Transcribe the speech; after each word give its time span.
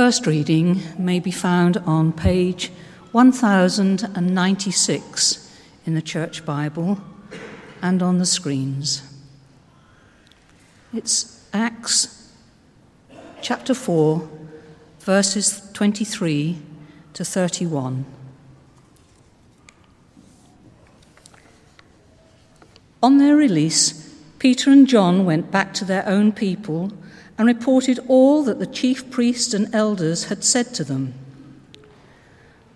first 0.00 0.24
reading 0.26 0.80
may 0.96 1.20
be 1.20 1.30
found 1.30 1.76
on 1.84 2.10
page 2.10 2.72
1096 3.12 5.54
in 5.84 5.92
the 5.92 6.00
Church 6.00 6.42
Bible 6.46 6.98
and 7.82 8.02
on 8.02 8.16
the 8.16 8.24
screens. 8.24 9.02
It's 10.94 11.46
Acts 11.52 12.32
chapter 13.42 13.74
4, 13.74 14.26
verses 15.00 15.70
23 15.74 16.56
to 17.12 17.22
31. 17.22 18.06
On 23.02 23.18
their 23.18 23.36
release, 23.36 24.16
Peter 24.38 24.70
and 24.70 24.88
John 24.88 25.26
went 25.26 25.50
back 25.50 25.74
to 25.74 25.84
their 25.84 26.08
own 26.08 26.32
people 26.32 26.90
and 27.38 27.46
reported 27.46 27.98
all 28.08 28.42
that 28.44 28.58
the 28.58 28.66
chief 28.66 29.10
priests 29.10 29.54
and 29.54 29.74
elders 29.74 30.24
had 30.24 30.44
said 30.44 30.74
to 30.74 30.84
them. 30.84 31.14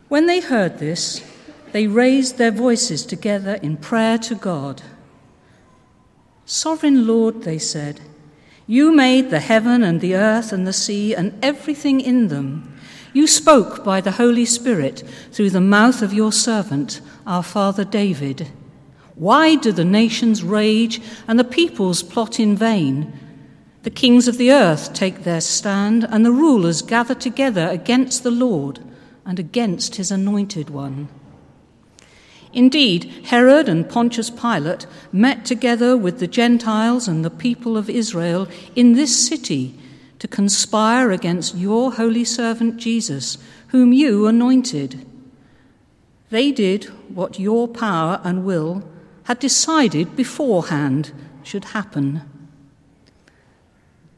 When 0.09 0.27
they 0.27 0.41
heard 0.41 0.79
this, 0.79 1.23
they 1.73 1.87
raised 1.87 2.39
their 2.39 2.51
voices 2.51 3.05
together 3.05 3.55
in 3.63 3.77
prayer 3.77 4.19
to 4.19 4.35
God. 4.35 4.83
Sovereign 6.47 7.07
Lord, 7.07 7.43
they 7.43 7.59
said, 7.59 8.01
you 8.67 8.95
made 8.95 9.29
the 9.29 9.41
heaven 9.41 9.83
and 9.83 10.01
the 10.01 10.17
earth 10.17 10.53
and 10.53 10.67
the 10.67 10.73
sea 10.73 11.15
and 11.15 11.39
everything 11.45 12.01
in 12.01 12.29
them. 12.29 12.79
You 13.13 13.27
spoke 13.27 13.85
by 13.85 14.01
the 14.01 14.13
Holy 14.13 14.47
Spirit 14.47 15.03
through 15.33 15.51
the 15.51 15.61
mouth 15.61 16.01
of 16.01 16.15
your 16.15 16.33
servant, 16.33 17.01
our 17.27 17.43
father 17.43 17.85
David. 17.85 18.49
Why 19.15 19.55
do 19.55 19.71
the 19.71 19.85
nations 19.85 20.43
rage 20.43 21.01
and 21.29 21.39
the 21.39 21.45
peoples 21.45 22.03
plot 22.03 22.41
in 22.41 22.57
vain? 22.57 23.13
The 23.85 23.91
kings 23.91 24.29
of 24.29 24.39
the 24.39 24.51
earth 24.51 24.95
take 24.95 25.25
their 25.25 25.43
stand, 25.43 26.05
and 26.09 26.25
the 26.25 26.33
rulers 26.33 26.81
gather 26.81 27.15
together 27.15 27.69
against 27.69 28.23
the 28.23 28.31
Lord 28.31 28.81
and 29.27 29.39
against 29.39 29.97
his 29.97 30.11
anointed 30.11 30.71
one. 30.71 31.09
Indeed, 32.55 33.27
Herod 33.27 33.69
and 33.69 33.87
Pontius 33.87 34.31
Pilate 34.31 34.87
met 35.13 35.45
together 35.45 35.99
with 35.99 36.19
the 36.19 36.27
Gentiles 36.27 37.07
and 37.07 37.23
the 37.23 37.31
people 37.31 37.77
of 37.77 37.91
Israel 37.91 38.49
in 38.75 38.95
this 38.95 39.29
city 39.29 39.79
to 40.19 40.29
conspire 40.29 41.11
against 41.11 41.55
your 41.55 41.93
holy 41.93 42.25
servant 42.25 42.79
Jesus, 42.79 43.37
whom 43.69 43.93
you 43.93 44.27
anointed. 44.27 45.05
They 46.31 46.53
did 46.53 46.85
what 47.15 47.39
your 47.39 47.69
power 47.69 48.19
and 48.25 48.47
will 48.47 48.83
had 49.25 49.39
decided 49.41 50.17
beforehand 50.17 51.13
should 51.43 51.67
happen. 51.67 52.23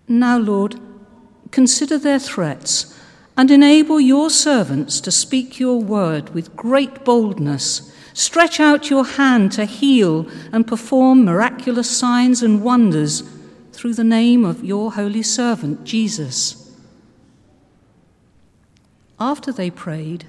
Now, 0.08 0.38
Lord, 0.38 0.76
consider 1.50 1.98
their 1.98 2.18
threats 2.18 2.98
and 3.36 3.50
enable 3.50 4.00
your 4.00 4.30
servants 4.30 5.00
to 5.00 5.10
speak 5.10 5.58
your 5.58 5.80
word 5.80 6.30
with 6.30 6.56
great 6.56 7.04
boldness. 7.04 7.92
Stretch 8.14 8.60
out 8.60 8.88
your 8.88 9.04
hand 9.04 9.52
to 9.52 9.64
heal 9.64 10.26
and 10.52 10.66
perform 10.66 11.24
miraculous 11.24 11.90
signs 11.90 12.42
and 12.42 12.62
wonders 12.62 13.22
through 13.72 13.94
the 13.94 14.04
name 14.04 14.44
of 14.44 14.64
your 14.64 14.92
holy 14.92 15.22
servant, 15.22 15.84
Jesus. 15.84 16.74
After 19.20 19.52
they 19.52 19.70
prayed, 19.70 20.24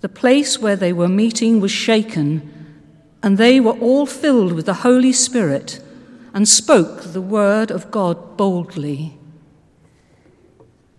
the 0.00 0.08
place 0.08 0.58
where 0.58 0.76
they 0.76 0.92
were 0.92 1.08
meeting 1.08 1.60
was 1.60 1.70
shaken, 1.70 2.76
and 3.22 3.36
they 3.36 3.58
were 3.58 3.78
all 3.78 4.06
filled 4.06 4.52
with 4.52 4.64
the 4.64 4.74
Holy 4.74 5.12
Spirit 5.12 5.80
and 6.34 6.48
spoke 6.48 7.02
the 7.02 7.20
word 7.20 7.70
of 7.70 7.90
God 7.90 8.36
boldly. 8.36 9.18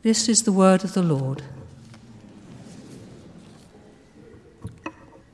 This 0.02 0.30
is 0.30 0.44
the 0.44 0.52
word 0.52 0.84
of 0.84 0.94
the 0.94 1.04
Lord. 1.04 1.44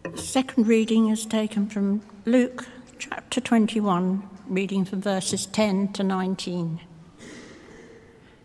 The 0.03 0.17
second 0.17 0.67
reading 0.67 1.09
is 1.09 1.25
taken 1.25 1.67
from 1.67 2.01
Luke 2.25 2.67
chapter 2.97 3.39
21, 3.39 4.27
reading 4.47 4.85
from 4.85 5.01
verses 5.01 5.45
10 5.45 5.93
to 5.93 6.03
19. 6.03 6.79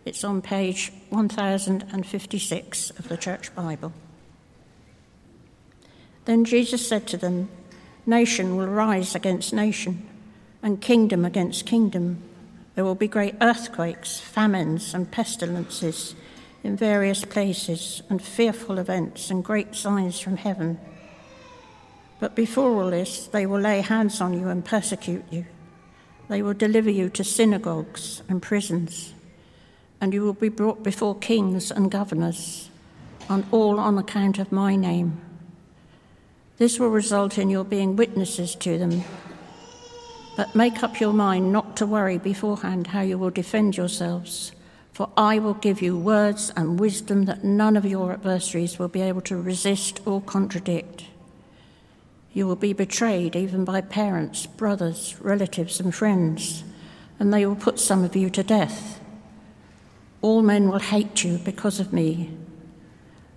It's 0.05 0.25
on 0.25 0.43
page 0.43 0.93
1056 1.11 2.91
of 2.91 3.09
the 3.09 3.17
Church 3.17 3.55
Bible. 3.55 3.93
Then 6.25 6.45
Jesus 6.45 6.87
said 6.87 7.07
to 7.09 7.17
them, 7.17 7.49
Nation 8.07 8.57
will 8.57 8.67
rise 8.67 9.15
against 9.15 9.53
nation 9.53 10.10
and 10.63 10.81
kingdom 10.81 11.25
against 11.25 11.67
kingdom. 11.67 12.23
There 12.75 12.85
will 12.85 12.95
be 12.95 13.09
great 13.09 13.35
earthquakes, 13.41 14.21
famines, 14.21 14.95
and 14.95 15.11
pestilences 15.11 16.15
in 16.63 16.77
various 16.77 17.25
places, 17.25 18.03
and 18.11 18.23
fearful 18.23 18.79
events 18.79 19.31
and 19.31 19.43
great 19.43 19.75
signs 19.75 20.21
from 20.21 20.37
heaven. 20.37 20.79
But 22.19 22.35
before 22.35 22.83
all 22.83 22.91
this, 22.91 23.27
they 23.29 23.47
will 23.47 23.61
lay 23.61 23.81
hands 23.81 24.21
on 24.21 24.39
you 24.39 24.49
and 24.49 24.63
persecute 24.63 25.25
you. 25.31 25.47
They 26.29 26.43
will 26.43 26.53
deliver 26.53 26.91
you 26.91 27.09
to 27.11 27.25
synagogues 27.25 28.23
and 28.29 28.43
prisons, 28.43 29.15
and 30.01 30.13
you 30.13 30.23
will 30.23 30.35
be 30.35 30.51
brought 30.51 30.83
before 30.83 31.15
kings 31.17 31.71
and 31.71 31.91
governors, 31.91 32.69
and 33.31 33.45
all 33.51 33.81
on 33.81 33.97
account 33.97 34.39
of 34.39 34.53
my 34.53 34.77
name. 34.77 35.19
This 36.59 36.79
will 36.79 36.91
result 36.91 37.39
in 37.39 37.49
your 37.49 37.65
being 37.65 37.97
witnesses 37.97 38.55
to 38.57 38.77
them 38.77 39.03
but 40.41 40.55
make 40.55 40.83
up 40.83 41.01
your 41.01 41.13
mind 41.13 41.53
not 41.53 41.77
to 41.77 41.85
worry 41.85 42.17
beforehand 42.17 42.87
how 42.87 43.03
you 43.03 43.19
will 43.19 43.29
defend 43.29 43.77
yourselves, 43.77 44.53
for 44.91 45.11
I 45.15 45.39
will 45.39 45.53
give 45.53 45.83
you 45.83 45.99
words 45.99 46.51
and 46.57 46.81
wisdom 46.81 47.27
that 47.27 47.45
none 47.45 47.77
of 47.77 47.85
your 47.85 48.15
adversaries 48.15 48.79
will 48.79 48.89
be 48.89 49.03
able 49.03 49.21
to 49.21 49.37
resist 49.37 50.01
or 50.07 50.23
contradict. 50.23 51.05
You 52.33 52.47
will 52.47 52.57
be 52.57 52.73
betrayed 52.73 53.37
even 53.37 53.67
by 53.67 53.83
parents, 53.83 54.47
brothers, 54.47 55.15
relatives, 55.21 55.79
and 55.79 55.95
friends, 55.95 56.65
and 57.19 57.35
they 57.35 57.45
will 57.45 57.55
put 57.55 57.79
some 57.79 58.03
of 58.03 58.17
you 58.17 58.31
to 58.31 58.43
death. 58.43 58.99
All 60.23 60.41
men 60.41 60.71
will 60.71 60.79
hate 60.79 61.23
you 61.23 61.37
because 61.37 61.81
of 61.81 61.93
me, 61.93 62.35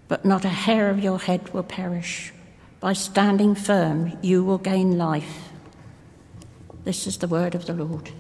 but 0.08 0.24
not 0.24 0.46
a 0.46 0.60
hair 0.64 0.90
of 0.90 1.04
your 1.04 1.20
head 1.20 1.54
will 1.54 1.64
perish. 1.64 2.32
By 2.80 2.94
standing 2.94 3.56
firm, 3.56 4.18
you 4.22 4.42
will 4.42 4.58
gain 4.58 4.98
life. 4.98 5.50
This 6.84 7.08
is 7.08 7.18
the 7.18 7.30
word 7.30 7.56
of 7.56 7.66
the 7.66 7.74
Lord. 7.74 8.12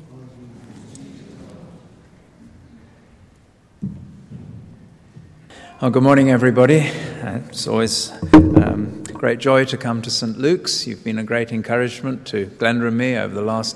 Well, 5.81 5.91
good 5.91 6.03
morning, 6.03 6.31
everybody. 6.31 6.77
It's 6.77 7.67
always 7.67 8.13
um, 8.31 9.03
great 9.03 9.39
joy 9.39 9.65
to 9.65 9.75
come 9.75 10.01
to 10.03 10.09
St. 10.09 10.37
Luke's. 10.37 10.87
You've 10.87 11.03
been 11.03 11.19
a 11.19 11.25
great 11.25 11.51
encouragement 11.51 12.25
to 12.27 12.45
Glenda 12.45 12.87
and 12.87 12.97
me 12.97 13.17
over 13.17 13.33
the 13.33 13.41
last 13.41 13.75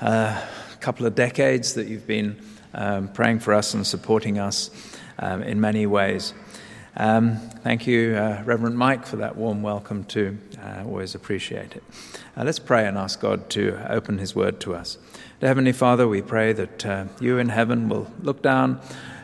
uh, 0.00 0.44
couple 0.80 1.06
of 1.06 1.14
decades 1.14 1.74
that 1.74 1.86
you've 1.86 2.08
been 2.08 2.36
um, 2.74 3.06
praying 3.06 3.38
for 3.38 3.54
us 3.54 3.74
and 3.74 3.86
supporting 3.86 4.40
us 4.40 4.72
um, 5.20 5.44
in 5.44 5.60
many 5.60 5.86
ways. 5.86 6.34
Um, 6.96 7.36
thank 7.62 7.86
you, 7.86 8.16
uh, 8.16 8.42
Reverend 8.44 8.76
Mike, 8.76 9.06
for 9.06 9.18
that 9.18 9.36
warm 9.36 9.62
welcome, 9.62 10.02
too. 10.02 10.36
I 10.62 10.82
always 10.82 11.14
appreciate 11.14 11.76
it. 11.76 11.82
Uh, 12.36 12.44
let's 12.44 12.58
pray 12.58 12.86
and 12.86 12.98
ask 12.98 13.20
God 13.20 13.50
to 13.50 13.80
open 13.88 14.18
His 14.18 14.34
word 14.34 14.60
to 14.60 14.74
us. 14.74 14.98
To 15.40 15.46
Heavenly 15.46 15.72
Father, 15.72 16.06
we 16.06 16.22
pray 16.22 16.52
that 16.52 16.86
uh, 16.86 17.04
you 17.20 17.38
in 17.38 17.48
heaven 17.48 17.88
will 17.88 18.10
look 18.22 18.42
down 18.42 18.80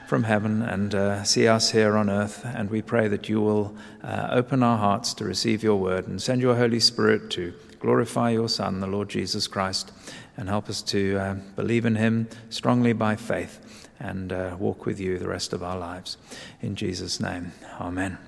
from 0.06 0.22
heaven 0.22 0.62
and 0.62 0.94
uh, 0.94 1.24
see 1.24 1.48
us 1.48 1.72
here 1.72 1.96
on 1.96 2.08
earth, 2.08 2.44
and 2.44 2.70
we 2.70 2.80
pray 2.80 3.08
that 3.08 3.28
you 3.28 3.40
will 3.40 3.74
uh, 4.02 4.28
open 4.30 4.62
our 4.62 4.78
hearts 4.78 5.12
to 5.14 5.24
receive 5.24 5.62
your 5.62 5.76
word 5.76 6.06
and 6.06 6.22
send 6.22 6.40
your 6.40 6.54
Holy 6.54 6.80
Spirit 6.80 7.30
to 7.30 7.52
glorify 7.80 8.30
your 8.30 8.48
Son, 8.48 8.80
the 8.80 8.86
Lord 8.86 9.08
Jesus 9.08 9.46
Christ, 9.46 9.92
and 10.36 10.48
help 10.48 10.68
us 10.68 10.80
to 10.82 11.18
uh, 11.18 11.34
believe 11.56 11.84
in 11.84 11.96
Him 11.96 12.28
strongly 12.50 12.92
by 12.92 13.16
faith 13.16 13.60
and 13.98 14.32
uh, 14.32 14.56
walk 14.58 14.86
with 14.86 15.00
you 15.00 15.18
the 15.18 15.28
rest 15.28 15.52
of 15.52 15.62
our 15.62 15.78
lives. 15.78 16.16
In 16.60 16.76
Jesus' 16.76 17.20
name, 17.20 17.52
Amen. 17.80 18.18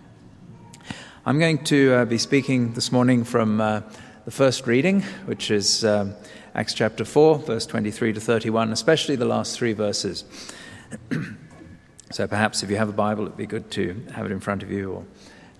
I'm 1.29 1.39
going 1.39 1.63
to 1.65 1.93
uh, 1.93 2.05
be 2.07 2.17
speaking 2.17 2.73
this 2.73 2.91
morning 2.91 3.23
from 3.23 3.61
uh, 3.61 3.83
the 4.25 4.31
first 4.31 4.67
reading, 4.67 5.03
which 5.27 5.51
is 5.51 5.85
um, 5.85 6.15
Acts 6.55 6.73
chapter 6.73 7.05
4, 7.05 7.41
verse 7.41 7.67
23 7.67 8.15
to 8.15 8.21
31, 8.21 8.73
especially 8.73 9.15
the 9.15 9.27
last 9.27 9.55
three 9.55 9.75
verses. 9.75 10.25
so 12.11 12.27
perhaps 12.27 12.63
if 12.63 12.71
you 12.71 12.77
have 12.77 12.89
a 12.89 12.95
Bible, 12.95 13.27
it'd 13.27 13.37
be 13.37 13.45
good 13.45 13.71
to 13.73 14.07
have 14.15 14.25
it 14.25 14.33
in 14.33 14.41
front 14.41 14.63
of 14.63 14.73
you, 14.73 14.91
or 14.91 15.05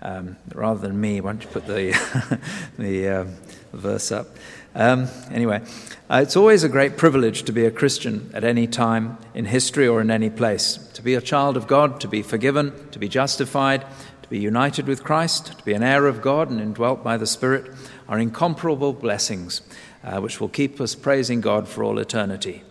um, 0.01 0.37
rather 0.55 0.79
than 0.79 0.99
me, 0.99 1.21
why 1.21 1.33
don't 1.33 1.43
you 1.43 1.49
put 1.51 1.67
the, 1.67 2.39
the 2.79 3.07
um, 3.07 3.35
verse 3.71 4.11
up? 4.11 4.25
Um, 4.73 5.07
anyway, 5.29 5.61
uh, 6.09 6.21
it's 6.23 6.35
always 6.35 6.63
a 6.63 6.69
great 6.69 6.97
privilege 6.97 7.43
to 7.43 7.51
be 7.51 7.65
a 7.65 7.71
Christian 7.71 8.31
at 8.33 8.43
any 8.43 8.65
time 8.65 9.19
in 9.35 9.45
history 9.45 9.87
or 9.87 10.01
in 10.01 10.09
any 10.09 10.31
place. 10.31 10.77
To 10.93 11.03
be 11.03 11.13
a 11.13 11.21
child 11.21 11.57
of 11.57 11.67
God, 11.67 12.01
to 12.01 12.07
be 12.07 12.23
forgiven, 12.23 12.89
to 12.89 12.97
be 12.97 13.07
justified, 13.07 13.85
to 14.29 14.35
be 14.35 14.39
united 14.39 14.85
with 14.85 15.03
Christ, 15.03 15.57
to 15.57 15.63
be 15.63 15.73
an 15.73 15.81
heir 15.81 16.05
of 16.05 16.21
God 16.21 16.51
and 16.51 16.61
indwelt 16.61 17.03
by 17.03 17.17
the 17.17 17.25
Spirit 17.25 17.73
are 18.07 18.19
incomparable 18.19 18.93
blessings 18.93 19.63
uh, 20.03 20.21
which 20.21 20.39
will 20.39 20.49
keep 20.49 20.79
us 20.79 20.93
praising 20.93 21.41
God 21.41 21.67
for 21.67 21.83
all 21.83 21.97
eternity. 21.97 22.61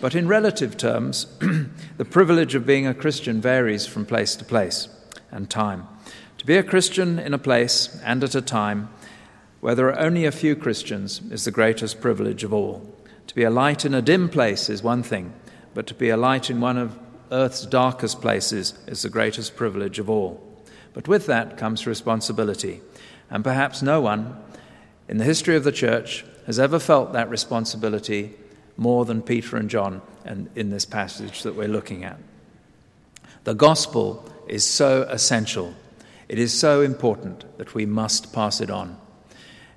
But 0.00 0.14
in 0.14 0.28
relative 0.28 0.76
terms, 0.76 1.26
the 1.96 2.04
privilege 2.04 2.54
of 2.54 2.64
being 2.64 2.86
a 2.86 2.94
Christian 2.94 3.40
varies 3.40 3.84
from 3.84 4.06
place 4.06 4.36
to 4.36 4.44
place 4.44 4.86
and 5.32 5.50
time. 5.50 5.88
To 6.38 6.46
be 6.46 6.56
a 6.56 6.62
Christian 6.62 7.18
in 7.18 7.34
a 7.34 7.38
place 7.38 8.00
and 8.04 8.22
at 8.22 8.36
a 8.36 8.40
time 8.40 8.88
where 9.58 9.74
there 9.74 9.88
are 9.88 9.98
only 9.98 10.24
a 10.24 10.30
few 10.30 10.54
Christians 10.54 11.20
is 11.32 11.44
the 11.44 11.50
greatest 11.50 12.00
privilege 12.00 12.44
of 12.44 12.52
all. 12.52 12.88
To 13.26 13.34
be 13.34 13.42
a 13.42 13.50
light 13.50 13.84
in 13.84 13.92
a 13.92 14.02
dim 14.02 14.28
place 14.28 14.70
is 14.70 14.84
one 14.84 15.02
thing, 15.02 15.32
but 15.74 15.88
to 15.88 15.94
be 15.94 16.10
a 16.10 16.16
light 16.16 16.48
in 16.48 16.60
one 16.60 16.78
of 16.78 16.96
earth's 17.32 17.66
darkest 17.66 18.20
places 18.20 18.74
is 18.86 19.02
the 19.02 19.10
greatest 19.10 19.56
privilege 19.56 19.98
of 19.98 20.08
all. 20.08 20.51
But 20.94 21.08
with 21.08 21.26
that 21.26 21.56
comes 21.56 21.86
responsibility, 21.86 22.80
and 23.30 23.42
perhaps 23.42 23.82
no 23.82 24.00
one 24.00 24.36
in 25.08 25.18
the 25.18 25.24
history 25.24 25.56
of 25.56 25.64
the 25.64 25.72
church 25.72 26.24
has 26.46 26.58
ever 26.58 26.78
felt 26.78 27.12
that 27.12 27.30
responsibility 27.30 28.32
more 28.76 29.04
than 29.04 29.22
Peter 29.22 29.56
and 29.56 29.70
John 29.70 30.02
and 30.24 30.48
in 30.54 30.70
this 30.70 30.84
passage 30.84 31.42
that 31.42 31.54
we're 31.54 31.68
looking 31.68 32.04
at. 32.04 32.18
The 33.44 33.54
gospel 33.54 34.28
is 34.48 34.64
so 34.64 35.02
essential. 35.02 35.74
It 36.28 36.38
is 36.38 36.58
so 36.58 36.80
important 36.80 37.44
that 37.58 37.74
we 37.74 37.86
must 37.86 38.32
pass 38.32 38.60
it 38.60 38.70
on. 38.70 38.98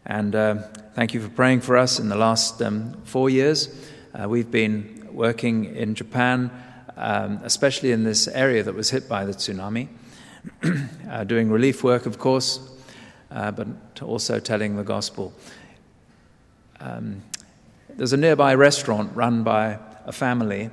And 0.05 0.35
uh, 0.35 0.55
thank 0.93 1.13
you 1.13 1.21
for 1.21 1.29
praying 1.29 1.61
for 1.61 1.77
us 1.77 1.99
in 1.99 2.09
the 2.09 2.15
last 2.15 2.61
um, 2.61 2.93
four 3.05 3.29
years. 3.29 3.69
Uh, 4.13 4.29
we've 4.29 4.51
been 4.51 5.07
working 5.11 5.75
in 5.75 5.95
Japan, 5.95 6.51
um, 6.95 7.39
especially 7.43 7.91
in 7.91 8.03
this 8.03 8.27
area 8.27 8.63
that 8.63 8.75
was 8.75 8.91
hit 8.91 9.09
by 9.09 9.25
the 9.25 9.33
tsunami, 9.33 9.87
uh, 11.09 11.23
doing 11.23 11.49
relief 11.49 11.83
work, 11.83 12.05
of 12.05 12.19
course, 12.19 12.59
uh, 13.31 13.51
but 13.51 13.67
also 14.01 14.39
telling 14.39 14.75
the 14.75 14.83
gospel. 14.83 15.33
Um, 16.79 17.21
there's 17.89 18.13
a 18.13 18.17
nearby 18.17 18.55
restaurant 18.55 19.15
run 19.15 19.43
by 19.43 19.79
a 20.05 20.11
family, 20.11 20.69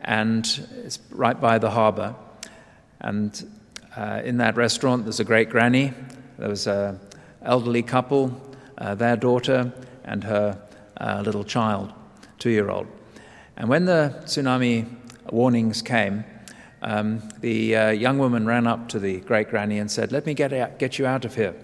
and 0.00 0.46
it's 0.84 0.98
right 1.10 1.38
by 1.40 1.58
the 1.58 1.70
harbour. 1.70 2.14
And 3.00 3.46
uh, 3.96 4.22
in 4.24 4.38
that 4.38 4.56
restaurant, 4.56 5.04
there's 5.04 5.20
a 5.20 5.24
great 5.24 5.50
granny. 5.50 5.92
There 6.38 6.48
was 6.48 6.66
an 6.66 6.98
elderly 7.42 7.82
couple, 7.82 8.40
uh, 8.78 8.94
their 8.94 9.16
daughter, 9.16 9.72
and 10.04 10.24
her 10.24 10.58
uh, 11.00 11.22
little 11.24 11.44
child, 11.44 11.92
two 12.38 12.50
year 12.50 12.70
old. 12.70 12.86
And 13.56 13.68
when 13.68 13.84
the 13.84 14.22
tsunami 14.24 14.86
warnings 15.30 15.82
came, 15.82 16.24
um, 16.84 17.26
the 17.40 17.74
uh, 17.74 17.90
young 17.90 18.18
woman 18.18 18.46
ran 18.46 18.66
up 18.66 18.90
to 18.90 18.98
the 18.98 19.20
great 19.20 19.48
granny 19.48 19.78
and 19.78 19.90
said, 19.90 20.12
Let 20.12 20.26
me 20.26 20.34
get, 20.34 20.52
out, 20.52 20.78
get 20.78 20.98
you 20.98 21.06
out 21.06 21.24
of 21.24 21.34
here 21.34 21.54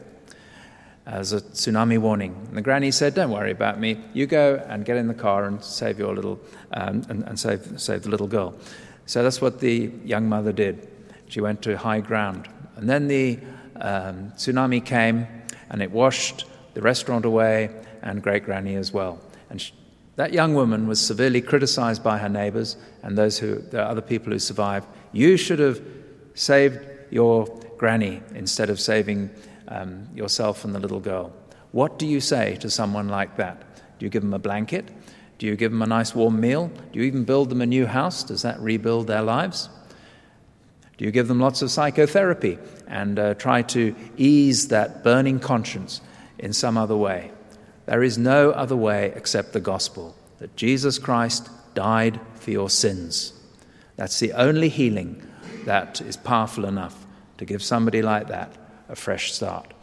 as 1.05 1.35
a 1.35 1.41
tsunami 1.41 1.99
warning. 1.99 2.35
And 2.49 2.57
the 2.57 2.63
granny 2.63 2.91
said, 2.91 3.15
Don't 3.15 3.31
worry 3.31 3.51
about 3.51 3.79
me. 3.79 4.01
You 4.15 4.27
go 4.27 4.65
and 4.67 4.85
get 4.85 4.97
in 4.97 5.09
the 5.09 5.15
car 5.15 5.45
and 5.45 5.63
save 5.63 5.99
your 5.99 6.15
little, 6.15 6.41
um, 6.73 7.05
and, 7.11 7.23
and 7.25 7.39
save, 7.39 7.81
save 7.81 8.03
the 8.03 8.09
little 8.09 8.27
girl. 8.27 8.55
So 9.05 9.23
that's 9.23 9.43
what 9.43 9.61
the 9.61 9.93
young 10.05 10.27
mother 10.27 10.53
did. 10.53 10.89
She 11.29 11.43
went 11.43 11.61
to 11.63 11.77
high 11.77 12.01
ground. 12.01 12.49
And 12.77 12.89
then 12.89 13.07
the 13.07 13.39
um, 13.77 14.33
tsunami 14.37 14.85
came 14.85 15.27
and 15.69 15.83
it 15.83 15.91
washed 15.91 16.47
the 16.73 16.81
restaurant 16.81 17.27
away 17.27 17.71
and 18.03 18.23
great 18.23 18.45
granny 18.45 18.77
as 18.77 18.91
well. 18.91 19.21
And 19.51 19.61
she, 19.61 19.75
that 20.17 20.33
young 20.33 20.55
woman 20.55 20.87
was 20.87 21.01
severely 21.01 21.41
criticized 21.41 22.03
by 22.03 22.19
her 22.19 22.29
neighbors 22.29 22.77
and 23.03 23.17
those 23.17 23.39
who, 23.39 23.57
the 23.57 23.83
other 23.83 24.01
people 24.01 24.33
who 24.33 24.39
survived. 24.39 24.87
You 25.13 25.37
should 25.37 25.59
have 25.59 25.81
saved 26.35 26.79
your 27.11 27.47
granny 27.79 28.23
instead 28.35 28.71
of 28.71 28.81
saving 28.81 29.31
um, 29.69 30.09
yourself 30.15 30.65
and 30.65 30.75
the 30.75 30.79
little 30.79 31.01
girl. 31.01 31.33
What 31.73 31.99
do 31.99 32.07
you 32.07 32.21
say 32.21 32.57
to 32.57 32.71
someone 32.71 33.09
like 33.09 33.37
that? 33.37 33.61
Do 33.99 34.07
you 34.07 34.11
give 34.11 34.23
them 34.23 34.35
a 34.35 34.39
blanket? 34.39 34.89
Do 35.39 35.47
you 35.47 35.57
give 35.57 35.73
them 35.73 35.83
a 35.83 35.87
nice 35.87 36.15
warm 36.15 36.41
meal? 36.41 36.71
Do 36.93 36.99
you 36.99 37.05
even 37.07 37.25
build 37.25 37.49
them 37.49 37.63
a 37.63 37.67
new 37.67 37.87
house? 37.87 38.25
Does 38.25 38.43
that 38.43 38.61
rebuild 38.61 39.07
their 39.07 39.23
lives? 39.23 39.71
Do 40.99 41.07
you 41.07 41.11
give 41.11 41.29
them 41.29 41.41
lots 41.41 41.63
of 41.63 41.71
psychotherapy 41.71 42.59
and 42.87 43.19
uh, 43.19 43.35
try 43.35 43.63
to 43.63 43.95
ease 44.19 44.69
that 44.69 45.03
burning 45.03 45.41
conscience 45.41 46.03
in 46.39 46.53
some 46.53 46.77
other 46.77 46.97
way? 46.97 47.31
There 47.91 48.05
is 48.05 48.17
no 48.17 48.53
other 48.53 48.77
way 48.77 49.13
except 49.17 49.53
the 49.53 49.59
gospel 49.59 50.15
that 50.39 50.55
Jesus 50.55 50.97
Christ 50.97 51.51
died 51.75 52.21
for 52.37 52.53
your 52.53 52.71
sins. 52.71 53.33
That's 53.97 54.21
the 54.21 54.33
only 54.35 54.69
healing 54.69 55.21
that 55.65 56.01
is 56.01 56.17
powerful 56.17 56.67
enough 56.67 57.05
to 57.39 57.45
give 57.45 57.65
somebody 57.65 58.01
like 58.01 58.29
that 58.29 58.53
a 58.89 58.95
fresh 58.95 59.33
start. 59.33 59.75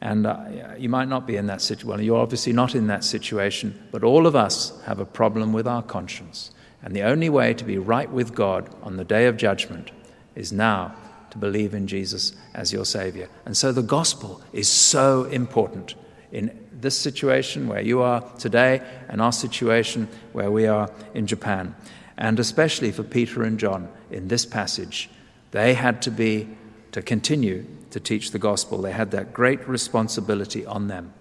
And 0.00 0.26
uh, 0.26 0.46
you 0.76 0.88
might 0.88 1.06
not 1.06 1.28
be 1.28 1.36
in 1.36 1.46
that 1.46 1.62
situation. 1.62 1.88
Well, 1.88 2.00
you're 2.00 2.18
obviously 2.18 2.52
not 2.52 2.74
in 2.74 2.88
that 2.88 3.04
situation, 3.04 3.86
but 3.92 4.02
all 4.02 4.26
of 4.26 4.34
us 4.34 4.72
have 4.86 4.98
a 4.98 5.06
problem 5.06 5.52
with 5.52 5.68
our 5.68 5.84
conscience. 5.84 6.50
And 6.82 6.92
the 6.92 7.02
only 7.02 7.28
way 7.28 7.54
to 7.54 7.64
be 7.64 7.78
right 7.78 8.10
with 8.10 8.34
God 8.34 8.68
on 8.82 8.96
the 8.96 9.04
day 9.04 9.28
of 9.28 9.36
judgment 9.36 9.92
is 10.34 10.52
now 10.52 10.92
to 11.30 11.38
believe 11.38 11.72
in 11.72 11.86
Jesus 11.86 12.32
as 12.52 12.72
your 12.72 12.84
Savior. 12.84 13.28
And 13.46 13.56
so 13.56 13.70
the 13.70 13.80
gospel 13.80 14.42
is 14.52 14.66
so 14.66 15.22
important 15.26 15.94
in 16.32 16.67
this 16.80 16.96
situation 16.96 17.68
where 17.68 17.80
you 17.80 18.02
are 18.02 18.22
today 18.38 18.82
and 19.08 19.20
our 19.20 19.32
situation 19.32 20.08
where 20.32 20.50
we 20.50 20.66
are 20.66 20.90
in 21.14 21.26
Japan. 21.26 21.74
And 22.16 22.38
especially 22.40 22.92
for 22.92 23.02
Peter 23.02 23.42
and 23.42 23.58
John 23.58 23.88
in 24.10 24.28
this 24.28 24.44
passage, 24.44 25.10
they 25.50 25.74
had 25.74 26.02
to 26.02 26.10
be, 26.10 26.48
to 26.92 27.02
continue 27.02 27.66
to 27.90 28.00
teach 28.00 28.30
the 28.30 28.38
gospel. 28.38 28.82
They 28.82 28.92
had 28.92 29.10
that 29.12 29.32
great 29.32 29.66
responsibility 29.68 30.66
on 30.66 30.88
them. 30.88 31.12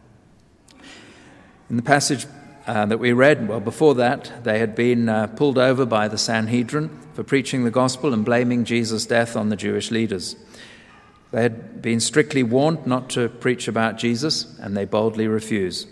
In 1.69 1.75
the 1.75 1.83
passage 1.83 2.25
uh, 2.65 2.86
that 2.86 3.00
we 3.00 3.13
read, 3.13 3.48
well, 3.48 3.59
before 3.59 3.95
that, 3.95 4.44
they 4.44 4.59
had 4.59 4.75
been 4.75 5.07
uh, 5.07 5.27
pulled 5.27 5.57
over 5.57 5.86
by 5.86 6.07
the 6.07 6.18
Sanhedrin 6.18 6.89
for 7.13 7.24
preaching 7.24 7.63
the 7.63 7.71
gospel 7.71 8.13
and 8.13 8.25
blaming 8.25 8.65
Jesus' 8.65 9.06
death 9.06 9.36
on 9.36 9.50
the 9.50 9.56
Jewish 9.56 9.92
leaders. 9.92 10.36
They 11.32 11.42
had 11.42 11.82
been 11.82 12.00
strictly 12.00 12.44
warned 12.44 12.88
not 12.88 13.10
to 13.12 13.30
preach 13.30 13.68
about 13.68 13.98
Jesus, 13.98 14.58
and 14.60 14.76
they 14.76 14.86
boldly 14.86 15.28
refused. 15.28 15.88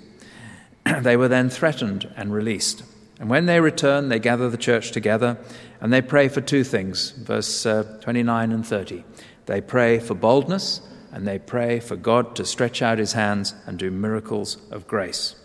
they 1.01 1.17
were 1.17 1.27
then 1.27 1.49
threatened 1.49 2.11
and 2.15 2.33
released. 2.33 2.83
And 3.19 3.29
when 3.29 3.45
they 3.45 3.59
return, 3.59 4.09
they 4.09 4.19
gather 4.19 4.49
the 4.49 4.57
church 4.57 4.91
together 4.91 5.37
and 5.79 5.91
they 5.91 6.01
pray 6.01 6.27
for 6.27 6.41
two 6.41 6.63
things, 6.63 7.11
verse 7.11 7.65
uh, 7.65 7.83
29 8.01 8.51
and 8.51 8.65
30. 8.65 9.03
They 9.45 9.61
pray 9.61 9.99
for 9.99 10.15
boldness 10.15 10.81
and 11.11 11.25
they 11.25 11.39
pray 11.39 11.79
for 11.79 11.95
God 11.95 12.35
to 12.35 12.45
stretch 12.45 12.81
out 12.81 12.97
his 12.97 13.13
hands 13.13 13.53
and 13.65 13.79
do 13.79 13.89
miracles 13.89 14.57
of 14.69 14.87
grace. 14.87 15.35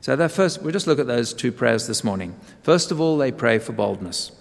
So 0.00 0.16
first 0.28 0.62
we'll 0.62 0.72
just 0.72 0.86
look 0.86 0.98
at 0.98 1.06
those 1.06 1.32
two 1.32 1.52
prayers 1.52 1.86
this 1.86 2.02
morning. 2.02 2.38
First 2.62 2.90
of 2.90 3.00
all, 3.00 3.16
they 3.16 3.32
pray 3.32 3.58
for 3.58 3.72
boldness. 3.72 4.32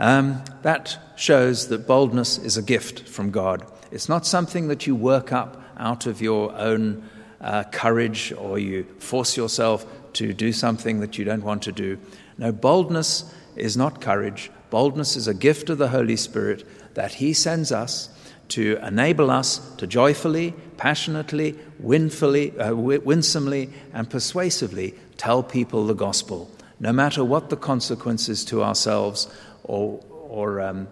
Um, 0.00 0.42
that 0.62 0.98
shows 1.16 1.68
that 1.68 1.86
boldness 1.86 2.38
is 2.38 2.56
a 2.56 2.62
gift 2.62 3.06
from 3.06 3.30
God. 3.30 3.66
It's 3.92 4.08
not 4.08 4.24
something 4.24 4.68
that 4.68 4.86
you 4.86 4.96
work 4.96 5.30
up 5.30 5.62
out 5.76 6.06
of 6.06 6.22
your 6.22 6.52
own 6.56 7.08
uh, 7.40 7.64
courage 7.64 8.32
or 8.32 8.58
you 8.58 8.84
force 8.98 9.36
yourself 9.36 9.84
to 10.14 10.32
do 10.32 10.52
something 10.54 11.00
that 11.00 11.18
you 11.18 11.24
don't 11.26 11.44
want 11.44 11.62
to 11.64 11.72
do. 11.72 11.98
No, 12.38 12.50
boldness 12.50 13.32
is 13.56 13.76
not 13.76 14.00
courage. 14.00 14.50
Boldness 14.70 15.16
is 15.16 15.28
a 15.28 15.34
gift 15.34 15.68
of 15.68 15.76
the 15.76 15.88
Holy 15.88 16.16
Spirit 16.16 16.66
that 16.94 17.14
He 17.14 17.34
sends 17.34 17.70
us 17.70 18.08
to 18.48 18.78
enable 18.82 19.30
us 19.30 19.58
to 19.76 19.86
joyfully, 19.86 20.54
passionately, 20.78 21.58
winfully, 21.78 22.58
uh, 22.58 22.74
winsomely, 22.74 23.70
and 23.92 24.08
persuasively 24.08 24.94
tell 25.18 25.42
people 25.42 25.86
the 25.86 25.94
gospel, 25.94 26.50
no 26.80 26.92
matter 26.92 27.22
what 27.22 27.50
the 27.50 27.56
consequences 27.56 28.44
to 28.46 28.62
ourselves 28.62 29.28
or, 29.70 30.00
or, 30.28 30.60
um, 30.60 30.88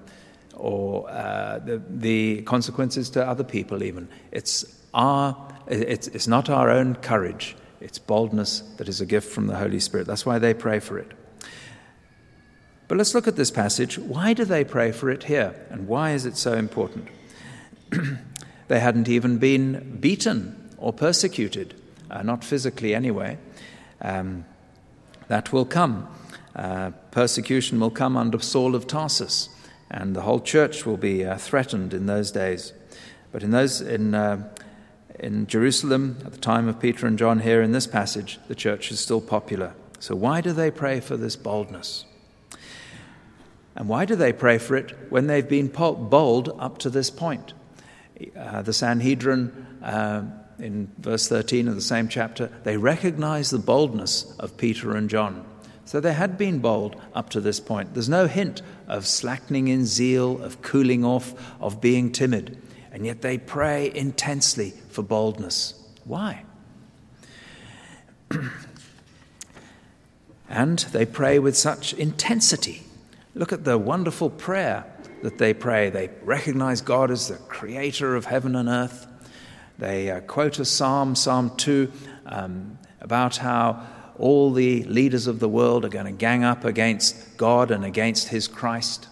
or 0.54 1.10
uh, 1.10 1.58
the, 1.58 1.82
the, 1.90 2.42
consequences 2.42 3.10
to 3.10 3.26
other 3.26 3.42
people, 3.42 3.82
even. 3.82 4.08
It's, 4.30 4.64
our, 4.94 5.36
it's, 5.66 6.06
it's 6.08 6.28
not 6.28 6.48
our 6.48 6.70
own 6.70 6.94
courage, 6.94 7.56
it's 7.80 7.98
boldness 7.98 8.60
that 8.76 8.88
is 8.88 9.00
a 9.00 9.06
gift 9.06 9.28
from 9.30 9.48
the 9.48 9.56
Holy 9.56 9.80
Spirit. 9.80 10.06
That's 10.06 10.24
why 10.24 10.38
they 10.38 10.54
pray 10.54 10.78
for 10.78 10.98
it. 10.98 11.10
But 12.86 12.98
let's 12.98 13.14
look 13.14 13.26
at 13.26 13.36
this 13.36 13.50
passage. 13.50 13.98
Why 13.98 14.32
do 14.32 14.44
they 14.44 14.64
pray 14.64 14.92
for 14.92 15.10
it 15.10 15.24
here? 15.24 15.54
And 15.70 15.88
why 15.88 16.12
is 16.12 16.24
it 16.24 16.36
so 16.36 16.54
important? 16.54 17.08
they 18.68 18.80
hadn't 18.80 19.08
even 19.08 19.38
been 19.38 19.98
beaten 20.00 20.70
or 20.78 20.92
persecuted, 20.92 21.74
uh, 22.10 22.22
not 22.22 22.44
physically 22.44 22.94
anyway. 22.94 23.38
Um, 24.00 24.44
that 25.26 25.52
will 25.52 25.66
come. 25.66 26.08
Uh, 26.58 26.90
persecution 27.12 27.78
will 27.78 27.90
come 27.90 28.16
under 28.16 28.40
Saul 28.40 28.74
of 28.74 28.88
Tarsus, 28.88 29.48
and 29.88 30.16
the 30.16 30.22
whole 30.22 30.40
church 30.40 30.84
will 30.84 30.96
be 30.96 31.24
uh, 31.24 31.36
threatened 31.36 31.94
in 31.94 32.06
those 32.06 32.32
days. 32.32 32.72
But 33.30 33.44
in 33.44 33.52
those 33.52 33.80
in 33.80 34.12
uh, 34.12 34.52
in 35.20 35.46
Jerusalem 35.46 36.18
at 36.26 36.32
the 36.32 36.38
time 36.38 36.66
of 36.66 36.80
Peter 36.80 37.06
and 37.06 37.16
John 37.16 37.38
here 37.38 37.62
in 37.62 37.70
this 37.70 37.86
passage, 37.86 38.40
the 38.48 38.56
church 38.56 38.90
is 38.90 38.98
still 38.98 39.20
popular. 39.20 39.72
So 40.00 40.16
why 40.16 40.40
do 40.40 40.52
they 40.52 40.72
pray 40.72 40.98
for 40.98 41.16
this 41.16 41.36
boldness? 41.36 42.04
And 43.76 43.88
why 43.88 44.04
do 44.04 44.16
they 44.16 44.32
pray 44.32 44.58
for 44.58 44.74
it 44.74 44.96
when 45.10 45.28
they've 45.28 45.48
been 45.48 45.68
bold 45.68 46.56
up 46.58 46.78
to 46.78 46.90
this 46.90 47.08
point? 47.08 47.52
Uh, 48.36 48.62
the 48.62 48.72
Sanhedrin, 48.72 49.66
uh, 49.80 50.22
in 50.58 50.90
verse 50.98 51.28
13 51.28 51.68
of 51.68 51.76
the 51.76 51.80
same 51.80 52.08
chapter, 52.08 52.50
they 52.64 52.76
recognize 52.76 53.50
the 53.50 53.60
boldness 53.60 54.34
of 54.40 54.56
Peter 54.56 54.96
and 54.96 55.08
John. 55.08 55.47
So 55.88 56.00
they 56.00 56.12
had 56.12 56.36
been 56.36 56.58
bold 56.58 57.00
up 57.14 57.30
to 57.30 57.40
this 57.40 57.60
point. 57.60 57.94
There's 57.94 58.10
no 58.10 58.26
hint 58.26 58.60
of 58.88 59.06
slackening 59.06 59.68
in 59.68 59.86
zeal, 59.86 60.38
of 60.42 60.60
cooling 60.60 61.02
off, 61.02 61.32
of 61.62 61.80
being 61.80 62.12
timid. 62.12 62.60
And 62.92 63.06
yet 63.06 63.22
they 63.22 63.38
pray 63.38 63.90
intensely 63.94 64.74
for 64.90 65.02
boldness. 65.02 65.82
Why? 66.04 66.44
and 70.50 70.78
they 70.80 71.06
pray 71.06 71.38
with 71.38 71.56
such 71.56 71.94
intensity. 71.94 72.82
Look 73.34 73.54
at 73.54 73.64
the 73.64 73.78
wonderful 73.78 74.28
prayer 74.28 74.84
that 75.22 75.38
they 75.38 75.54
pray. 75.54 75.88
They 75.88 76.10
recognize 76.22 76.82
God 76.82 77.10
as 77.10 77.28
the 77.28 77.36
creator 77.36 78.14
of 78.14 78.26
heaven 78.26 78.56
and 78.56 78.68
earth. 78.68 79.06
They 79.78 80.10
uh, 80.10 80.20
quote 80.20 80.58
a 80.58 80.66
psalm, 80.66 81.14
Psalm 81.14 81.56
2, 81.56 81.90
um, 82.26 82.78
about 83.00 83.38
how 83.38 83.86
all 84.18 84.52
the 84.52 84.82
leaders 84.84 85.26
of 85.26 85.40
the 85.40 85.48
world 85.48 85.84
are 85.84 85.88
going 85.88 86.06
to 86.06 86.12
gang 86.12 86.44
up 86.44 86.64
against 86.64 87.36
God 87.36 87.70
and 87.70 87.84
against 87.84 88.28
his 88.28 88.48
Christ. 88.48 89.08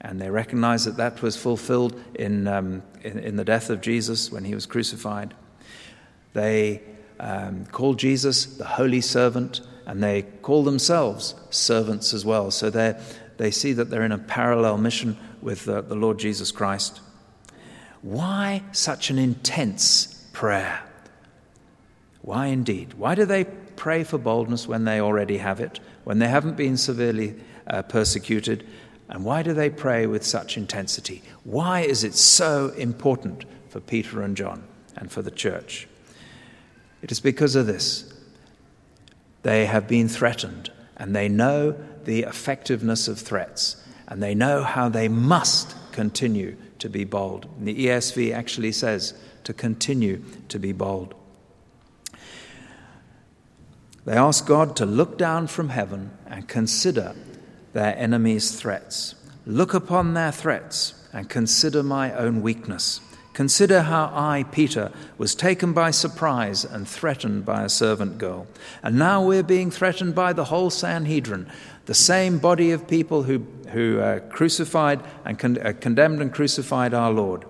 And 0.00 0.20
they 0.20 0.30
recognize 0.30 0.84
that 0.84 0.96
that 0.96 1.22
was 1.22 1.36
fulfilled 1.36 2.00
in, 2.14 2.46
um, 2.46 2.82
in, 3.02 3.18
in, 3.18 3.36
the 3.36 3.44
death 3.44 3.70
of 3.70 3.80
Jesus 3.80 4.30
when 4.30 4.44
he 4.44 4.54
was 4.54 4.66
crucified. 4.66 5.34
They 6.32 6.82
um, 7.18 7.66
call 7.66 7.94
Jesus 7.94 8.44
the 8.44 8.64
Holy 8.64 9.00
Servant, 9.00 9.62
and 9.86 10.02
they 10.02 10.22
call 10.42 10.64
themselves 10.64 11.34
servants 11.50 12.12
as 12.12 12.24
well. 12.24 12.50
So 12.50 12.70
they 12.70 13.50
see 13.50 13.72
that 13.72 13.90
they're 13.90 14.04
in 14.04 14.12
a 14.12 14.18
parallel 14.18 14.78
mission 14.78 15.16
with 15.40 15.64
the 15.64 15.82
Lord 15.82 16.18
Jesus 16.18 16.52
Christ. 16.52 17.00
Why 18.02 18.62
such 18.72 19.10
an 19.10 19.18
intense 19.18 20.28
prayer? 20.32 20.85
Why 22.26 22.46
indeed? 22.46 22.94
Why 22.94 23.14
do 23.14 23.24
they 23.24 23.44
pray 23.44 24.02
for 24.02 24.18
boldness 24.18 24.66
when 24.66 24.84
they 24.84 25.00
already 25.00 25.38
have 25.38 25.60
it, 25.60 25.78
when 26.02 26.18
they 26.18 26.26
haven't 26.26 26.56
been 26.56 26.76
severely 26.76 27.36
uh, 27.68 27.82
persecuted? 27.82 28.66
And 29.08 29.24
why 29.24 29.44
do 29.44 29.52
they 29.52 29.70
pray 29.70 30.08
with 30.08 30.26
such 30.26 30.56
intensity? 30.56 31.22
Why 31.44 31.82
is 31.82 32.02
it 32.02 32.14
so 32.14 32.70
important 32.70 33.44
for 33.68 33.78
Peter 33.78 34.22
and 34.22 34.36
John 34.36 34.64
and 34.96 35.10
for 35.10 35.22
the 35.22 35.30
church? 35.30 35.86
It 37.00 37.12
is 37.12 37.20
because 37.20 37.54
of 37.54 37.68
this. 37.68 38.12
They 39.44 39.66
have 39.66 39.86
been 39.86 40.08
threatened, 40.08 40.72
and 40.96 41.14
they 41.14 41.28
know 41.28 41.76
the 42.06 42.24
effectiveness 42.24 43.06
of 43.06 43.20
threats, 43.20 43.76
and 44.08 44.20
they 44.20 44.34
know 44.34 44.64
how 44.64 44.88
they 44.88 45.06
must 45.06 45.76
continue 45.92 46.56
to 46.80 46.88
be 46.88 47.04
bold. 47.04 47.46
And 47.56 47.68
the 47.68 47.86
ESV 47.86 48.34
actually 48.34 48.72
says 48.72 49.14
to 49.44 49.54
continue 49.54 50.24
to 50.48 50.58
be 50.58 50.72
bold. 50.72 51.14
They 54.06 54.16
ask 54.16 54.46
God 54.46 54.76
to 54.76 54.86
look 54.86 55.18
down 55.18 55.48
from 55.48 55.70
heaven 55.70 56.12
and 56.28 56.46
consider 56.46 57.14
their 57.72 57.96
enemies' 57.98 58.52
threats. 58.52 59.16
Look 59.44 59.74
upon 59.74 60.14
their 60.14 60.30
threats 60.30 60.94
and 61.12 61.28
consider 61.28 61.82
my 61.82 62.12
own 62.14 62.40
weakness. 62.40 63.00
Consider 63.32 63.82
how 63.82 64.12
I, 64.14 64.44
Peter, 64.44 64.92
was 65.18 65.34
taken 65.34 65.72
by 65.72 65.90
surprise 65.90 66.64
and 66.64 66.88
threatened 66.88 67.44
by 67.44 67.64
a 67.64 67.68
servant 67.68 68.18
girl. 68.18 68.46
And 68.80 68.96
now 68.96 69.22
we're 69.24 69.42
being 69.42 69.72
threatened 69.72 70.14
by 70.14 70.32
the 70.32 70.44
whole 70.44 70.70
Sanhedrin, 70.70 71.50
the 71.86 71.92
same 71.92 72.38
body 72.38 72.70
of 72.70 72.88
people 72.88 73.24
who, 73.24 73.44
who 73.70 73.98
uh, 73.98 74.20
crucified 74.20 75.00
and 75.24 75.36
con- 75.36 75.58
uh, 75.58 75.72
condemned 75.80 76.22
and 76.22 76.32
crucified 76.32 76.94
our 76.94 77.10
Lord. 77.10 77.44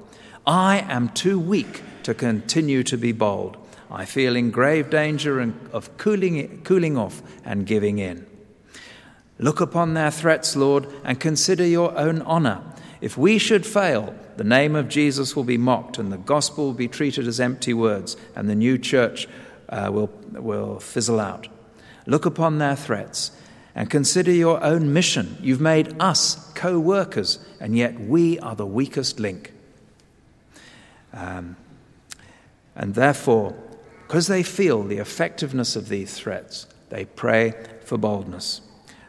I 0.46 0.86
am 0.88 1.10
too 1.10 1.38
weak 1.38 1.82
to 2.04 2.14
continue 2.14 2.82
to 2.84 2.96
be 2.96 3.12
bold. 3.12 3.58
I 3.90 4.04
feel 4.04 4.36
in 4.36 4.50
grave 4.50 4.90
danger 4.90 5.40
of 5.72 5.96
cooling, 5.96 6.62
cooling 6.64 6.96
off 6.96 7.22
and 7.44 7.66
giving 7.66 7.98
in. 7.98 8.26
Look 9.38 9.60
upon 9.60 9.94
their 9.94 10.10
threats, 10.10 10.56
Lord, 10.56 10.88
and 11.04 11.20
consider 11.20 11.66
your 11.66 11.96
own 11.96 12.22
honor. 12.22 12.62
If 13.00 13.18
we 13.18 13.38
should 13.38 13.66
fail, 13.66 14.14
the 14.36 14.44
name 14.44 14.74
of 14.74 14.88
Jesus 14.88 15.36
will 15.36 15.44
be 15.44 15.58
mocked, 15.58 15.98
and 15.98 16.10
the 16.10 16.18
gospel 16.18 16.66
will 16.66 16.72
be 16.74 16.88
treated 16.88 17.26
as 17.26 17.38
empty 17.38 17.74
words, 17.74 18.16
and 18.34 18.48
the 18.48 18.54
new 18.54 18.78
church 18.78 19.28
uh, 19.68 19.90
will, 19.92 20.10
will 20.32 20.80
fizzle 20.80 21.20
out. 21.20 21.48
Look 22.06 22.24
upon 22.24 22.58
their 22.58 22.76
threats 22.76 23.32
and 23.74 23.90
consider 23.90 24.32
your 24.32 24.62
own 24.64 24.92
mission. 24.92 25.36
You've 25.40 25.60
made 25.60 26.00
us 26.00 26.50
co 26.54 26.78
workers, 26.78 27.38
and 27.60 27.76
yet 27.76 28.00
we 28.00 28.38
are 28.38 28.56
the 28.56 28.66
weakest 28.66 29.20
link. 29.20 29.52
Um, 31.12 31.56
and 32.74 32.94
therefore, 32.94 33.54
because 34.06 34.28
they 34.28 34.44
feel 34.44 34.84
the 34.84 34.98
effectiveness 34.98 35.74
of 35.74 35.88
these 35.88 36.14
threats, 36.14 36.68
they 36.90 37.04
pray 37.04 37.54
for 37.84 37.98
boldness. 37.98 38.60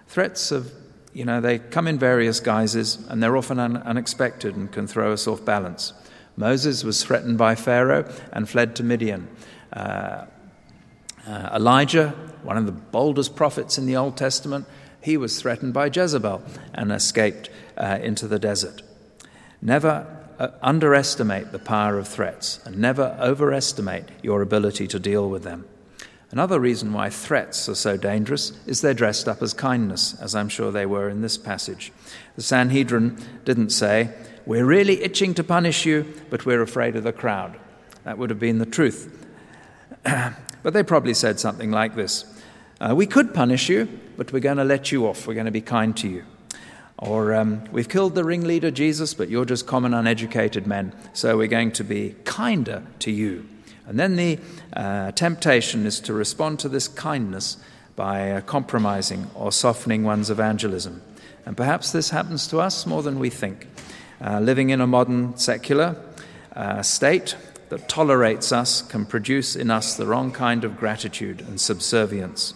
Threats 0.07 0.51
of, 0.51 0.71
you 1.13 1.23
know, 1.23 1.39
they 1.39 1.59
come 1.59 1.87
in 1.87 1.99
various 1.99 2.39
guises 2.39 2.97
and 3.07 3.21
they're 3.21 3.37
often 3.37 3.59
un- 3.59 3.77
unexpected 3.77 4.55
and 4.55 4.71
can 4.71 4.87
throw 4.87 5.13
us 5.13 5.27
off 5.27 5.45
balance. 5.45 5.93
Moses 6.35 6.83
was 6.83 7.03
threatened 7.03 7.37
by 7.37 7.53
Pharaoh 7.53 8.11
and 8.33 8.49
fled 8.49 8.75
to 8.77 8.83
Midian. 8.83 9.27
Uh, 9.71 10.25
uh, 11.27 11.49
Elijah, 11.53 12.09
one 12.41 12.57
of 12.57 12.65
the 12.65 12.71
boldest 12.71 13.35
prophets 13.35 13.77
in 13.77 13.85
the 13.85 13.95
Old 13.95 14.17
Testament, 14.17 14.65
he 14.99 15.15
was 15.15 15.39
threatened 15.39 15.75
by 15.75 15.91
Jezebel 15.93 16.41
and 16.73 16.91
escaped 16.91 17.51
uh, 17.77 17.99
into 18.01 18.27
the 18.27 18.39
desert. 18.39 18.81
Never 19.61 20.26
underestimate 20.61 21.51
the 21.51 21.59
power 21.59 21.97
of 21.97 22.07
threats 22.07 22.59
and 22.65 22.77
never 22.77 23.17
overestimate 23.19 24.05
your 24.21 24.41
ability 24.41 24.87
to 24.87 24.99
deal 24.99 25.29
with 25.29 25.43
them. 25.43 25.65
Another 26.29 26.59
reason 26.59 26.91
why 26.91 27.09
threats 27.09 27.69
are 27.69 27.75
so 27.75 27.95
dangerous 27.95 28.51
is 28.65 28.81
they're 28.81 28.93
dressed 28.93 29.27
up 29.27 29.41
as 29.41 29.53
kindness, 29.53 30.19
as 30.19 30.35
I'm 30.35 30.49
sure 30.49 30.71
they 30.71 30.85
were 30.85 31.09
in 31.09 31.21
this 31.21 31.37
passage. 31.37 31.93
The 32.35 32.41
Sanhedrin 32.41 33.17
didn't 33.45 33.69
say, 33.69 34.13
We're 34.45 34.65
really 34.65 35.01
itching 35.01 35.33
to 35.35 35.43
punish 35.43 35.85
you, 35.85 36.05
but 36.29 36.45
we're 36.45 36.61
afraid 36.61 36.97
of 36.97 37.03
the 37.03 37.13
crowd. 37.13 37.57
That 38.03 38.17
would 38.17 38.29
have 38.29 38.39
been 38.39 38.57
the 38.57 38.65
truth. 38.65 39.25
but 40.03 40.73
they 40.73 40.83
probably 40.83 41.13
said 41.13 41.39
something 41.39 41.71
like 41.71 41.95
this 41.95 42.25
uh, 42.81 42.93
We 42.93 43.07
could 43.07 43.33
punish 43.33 43.69
you, 43.69 43.87
but 44.17 44.33
we're 44.33 44.39
going 44.39 44.57
to 44.57 44.65
let 44.65 44.91
you 44.91 45.07
off. 45.07 45.27
We're 45.27 45.33
going 45.33 45.45
to 45.45 45.51
be 45.51 45.61
kind 45.61 45.95
to 45.97 46.09
you. 46.09 46.25
Or, 46.99 47.35
um, 47.35 47.63
we've 47.71 47.89
killed 47.89 48.15
the 48.15 48.23
ringleader, 48.23 48.71
Jesus, 48.71 49.13
but 49.13 49.29
you're 49.29 49.45
just 49.45 49.67
common 49.67 49.93
uneducated 49.93 50.65
men, 50.65 50.93
so 51.13 51.37
we're 51.37 51.47
going 51.47 51.71
to 51.73 51.83
be 51.83 52.15
kinder 52.25 52.83
to 52.99 53.11
you. 53.11 53.47
And 53.85 53.99
then 53.99 54.15
the 54.15 54.39
uh, 54.73 55.11
temptation 55.11 55.85
is 55.85 55.99
to 56.01 56.13
respond 56.13 56.59
to 56.59 56.69
this 56.69 56.87
kindness 56.87 57.57
by 57.95 58.31
uh, 58.31 58.41
compromising 58.41 59.29
or 59.35 59.51
softening 59.51 60.03
one's 60.03 60.29
evangelism. 60.29 61.01
And 61.45 61.55
perhaps 61.55 61.91
this 61.91 62.09
happens 62.09 62.47
to 62.47 62.59
us 62.59 62.85
more 62.85 63.03
than 63.03 63.19
we 63.19 63.29
think. 63.29 63.67
Uh, 64.19 64.39
living 64.39 64.71
in 64.71 64.81
a 64.81 64.87
modern 64.87 65.37
secular 65.37 65.95
uh, 66.55 66.81
state 66.81 67.37
that 67.69 67.87
tolerates 67.87 68.51
us 68.51 68.81
can 68.81 69.05
produce 69.05 69.55
in 69.55 69.69
us 69.69 69.95
the 69.95 70.05
wrong 70.05 70.31
kind 70.31 70.63
of 70.63 70.77
gratitude 70.77 71.41
and 71.41 71.61
subservience. 71.61 72.53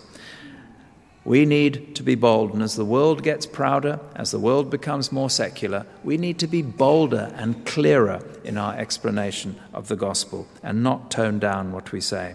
We 1.24 1.46
need 1.46 1.96
to 1.96 2.04
be 2.04 2.16
bold, 2.16 2.54
and 2.54 2.64
as 2.64 2.76
the 2.76 2.86
world 2.86 3.22
gets 3.22 3.46
prouder, 3.46 4.00
as 4.16 4.32
the 4.32 4.40
world 4.40 4.72
becomes 4.72 5.12
more 5.12 5.30
secular, 5.30 5.86
we 6.04 6.18
need 6.18 6.40
to 6.40 6.48
be 6.48 6.64
bolder 6.64 7.32
and 7.36 7.64
clearer 7.66 8.24
in 8.44 8.58
our 8.58 8.76
explanation 8.76 9.60
of 9.72 9.88
the 9.88 9.96
gospel 9.96 10.48
and 10.64 10.82
not 10.82 11.12
tone 11.12 11.38
down 11.38 11.72
what 11.74 11.92
we 11.92 12.02
say. 12.02 12.34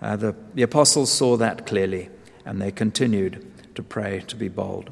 Uh, 0.00 0.14
the, 0.14 0.36
the 0.54 0.62
apostles 0.62 1.10
saw 1.10 1.36
that 1.36 1.66
clearly, 1.66 2.08
and 2.44 2.62
they 2.62 2.70
continued 2.70 3.44
to 3.74 3.82
pray 3.82 4.20
to 4.28 4.36
be 4.36 4.48
bold. 4.48 4.90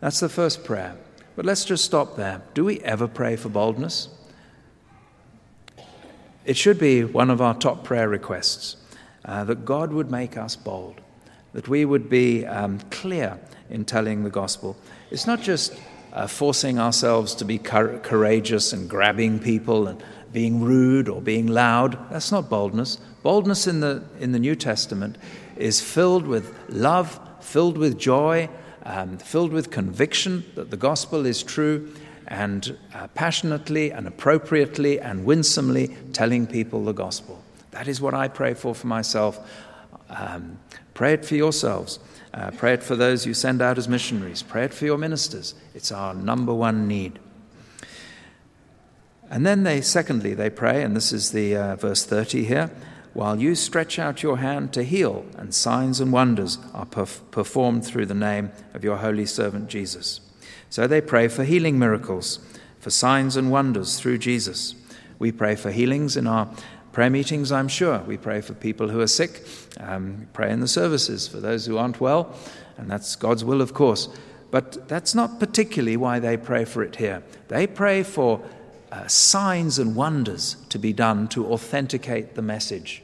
That's 0.00 0.20
the 0.20 0.30
first 0.30 0.64
prayer. 0.64 0.96
But 1.36 1.44
let's 1.44 1.66
just 1.66 1.84
stop 1.84 2.16
there. 2.16 2.40
Do 2.54 2.64
we 2.64 2.80
ever 2.80 3.06
pray 3.06 3.36
for 3.36 3.50
boldness? 3.50 4.08
It 6.46 6.56
should 6.56 6.78
be 6.78 7.04
one 7.04 7.28
of 7.28 7.42
our 7.42 7.54
top 7.54 7.84
prayer 7.84 8.08
requests 8.08 8.76
uh, 9.26 9.44
that 9.44 9.66
God 9.66 9.92
would 9.92 10.10
make 10.10 10.38
us 10.38 10.56
bold 10.56 11.02
that 11.56 11.68
we 11.68 11.86
would 11.86 12.10
be 12.10 12.44
um, 12.44 12.78
clear 12.90 13.40
in 13.70 13.82
telling 13.82 14.24
the 14.24 14.30
gospel. 14.30 14.76
It's 15.10 15.26
not 15.26 15.40
just 15.40 15.72
uh, 16.12 16.26
forcing 16.26 16.78
ourselves 16.78 17.34
to 17.36 17.46
be 17.46 17.56
cor- 17.56 17.98
courageous 18.00 18.74
and 18.74 18.90
grabbing 18.90 19.38
people 19.38 19.86
and 19.86 20.04
being 20.34 20.60
rude 20.60 21.08
or 21.08 21.22
being 21.22 21.46
loud. 21.46 21.98
That's 22.10 22.30
not 22.30 22.50
boldness. 22.50 22.96
Boldness 23.22 23.66
in 23.66 23.80
the, 23.80 24.04
in 24.20 24.32
the 24.32 24.38
New 24.38 24.54
Testament 24.54 25.16
is 25.56 25.80
filled 25.80 26.26
with 26.26 26.54
love, 26.68 27.18
filled 27.40 27.78
with 27.78 27.98
joy, 27.98 28.50
um, 28.82 29.16
filled 29.16 29.54
with 29.54 29.70
conviction 29.70 30.44
that 30.56 30.70
the 30.70 30.76
gospel 30.76 31.24
is 31.24 31.42
true, 31.42 31.90
and 32.28 32.76
uh, 32.92 33.06
passionately 33.14 33.90
and 33.92 34.06
appropriately 34.06 35.00
and 35.00 35.24
winsomely 35.24 35.96
telling 36.12 36.46
people 36.46 36.84
the 36.84 36.92
gospel. 36.92 37.42
That 37.70 37.88
is 37.88 37.98
what 37.98 38.12
I 38.12 38.28
pray 38.28 38.52
for 38.52 38.74
for 38.74 38.88
myself. 38.88 39.40
Um, 40.08 40.58
Pray 40.96 41.12
it 41.12 41.26
for 41.26 41.34
yourselves. 41.34 41.98
Uh, 42.32 42.50
pray 42.52 42.72
it 42.72 42.82
for 42.82 42.96
those 42.96 43.26
you 43.26 43.34
send 43.34 43.60
out 43.60 43.76
as 43.76 43.86
missionaries. 43.86 44.42
Pray 44.42 44.64
it 44.64 44.72
for 44.72 44.86
your 44.86 44.96
ministers. 44.96 45.54
It's 45.74 45.92
our 45.92 46.14
number 46.14 46.54
one 46.54 46.88
need. 46.88 47.18
And 49.28 49.44
then 49.44 49.64
they, 49.64 49.82
secondly, 49.82 50.32
they 50.32 50.48
pray, 50.48 50.82
and 50.82 50.96
this 50.96 51.12
is 51.12 51.32
the 51.32 51.54
uh, 51.54 51.76
verse 51.76 52.06
30 52.06 52.44
here 52.44 52.70
while 53.12 53.38
you 53.40 53.54
stretch 53.54 53.98
out 53.98 54.22
your 54.22 54.38
hand 54.38 54.72
to 54.74 54.84
heal, 54.84 55.24
and 55.36 55.54
signs 55.54 56.00
and 56.00 56.12
wonders 56.12 56.58
are 56.74 56.84
perf- 56.84 57.20
performed 57.30 57.84
through 57.84 58.04
the 58.04 58.14
name 58.14 58.50
of 58.74 58.84
your 58.84 58.98
holy 58.98 59.24
servant 59.24 59.68
Jesus. 59.68 60.20
So 60.68 60.86
they 60.86 61.00
pray 61.00 61.28
for 61.28 61.44
healing 61.44 61.78
miracles, 61.78 62.38
for 62.78 62.90
signs 62.90 63.36
and 63.36 63.50
wonders 63.50 63.98
through 63.98 64.18
Jesus. 64.18 64.74
We 65.18 65.32
pray 65.32 65.56
for 65.56 65.70
healings 65.70 66.16
in 66.16 66.26
our 66.26 66.50
prayer 66.96 67.10
meetings, 67.10 67.52
I'm 67.52 67.68
sure. 67.68 67.98
We 68.06 68.16
pray 68.16 68.40
for 68.40 68.54
people 68.54 68.88
who 68.88 69.02
are 69.02 69.06
sick. 69.06 69.46
Um, 69.78 70.28
pray 70.32 70.50
in 70.50 70.60
the 70.60 70.66
services 70.66 71.28
for 71.28 71.40
those 71.40 71.66
who 71.66 71.76
aren't 71.76 72.00
well, 72.00 72.34
and 72.78 72.90
that's 72.90 73.16
God's 73.16 73.44
will, 73.44 73.60
of 73.60 73.74
course. 73.74 74.08
But 74.50 74.88
that's 74.88 75.14
not 75.14 75.38
particularly 75.38 75.98
why 75.98 76.20
they 76.20 76.38
pray 76.38 76.64
for 76.64 76.82
it 76.82 76.96
here. 76.96 77.22
They 77.48 77.66
pray 77.66 78.02
for 78.02 78.40
uh, 78.90 79.06
signs 79.08 79.78
and 79.78 79.94
wonders 79.94 80.56
to 80.70 80.78
be 80.78 80.94
done 80.94 81.28
to 81.28 81.46
authenticate 81.52 82.34
the 82.34 82.40
message. 82.40 83.02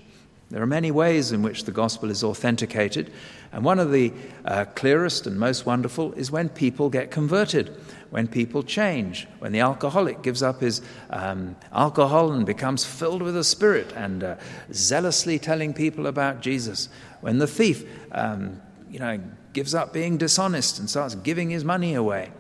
There 0.49 0.63
are 0.63 0.67
many 0.67 0.91
ways 0.91 1.31
in 1.31 1.43
which 1.43 1.65
the 1.65 1.71
gospel 1.71 2.11
is 2.11 2.25
authenticated, 2.25 3.13
and 3.53 3.63
one 3.63 3.79
of 3.79 3.93
the 3.93 4.15
uh, 4.47 4.65
clearest 4.75 5.27
and 5.27 5.39
most 5.39 5.67
wonderful 5.67 6.15
is 6.15 6.31
when 6.31 6.49
people 6.49 6.89
get 6.89 7.11
converted, 7.11 7.79
when 8.13 8.29
people 8.29 8.63
change, 8.63 9.27
when 9.39 9.53
the 9.53 9.61
alcoholic 9.61 10.21
gives 10.21 10.43
up 10.43 10.61
his 10.61 10.83
um, 11.09 11.57
alcohol 11.73 12.31
and 12.33 12.45
becomes 12.45 12.85
filled 12.85 13.23
with 13.23 13.33
the 13.33 13.43
Spirit 13.43 13.91
and 13.97 14.23
uh, 14.23 14.37
zealously 14.71 15.39
telling 15.39 15.73
people 15.73 16.07
about 16.07 16.43
Jesus, 16.43 16.91
when 17.23 17.39
the 17.39 17.47
thief, 17.47 17.89
um, 18.13 18.61
you 18.91 18.99
know, 18.99 19.19
gives 19.55 19.75
up 19.75 19.95
being 19.95 20.19
dishonest 20.19 20.79
and 20.79 20.91
starts 20.91 21.15
giving 21.15 21.49
his 21.49 21.65
money 21.65 21.95
away. 21.95 22.31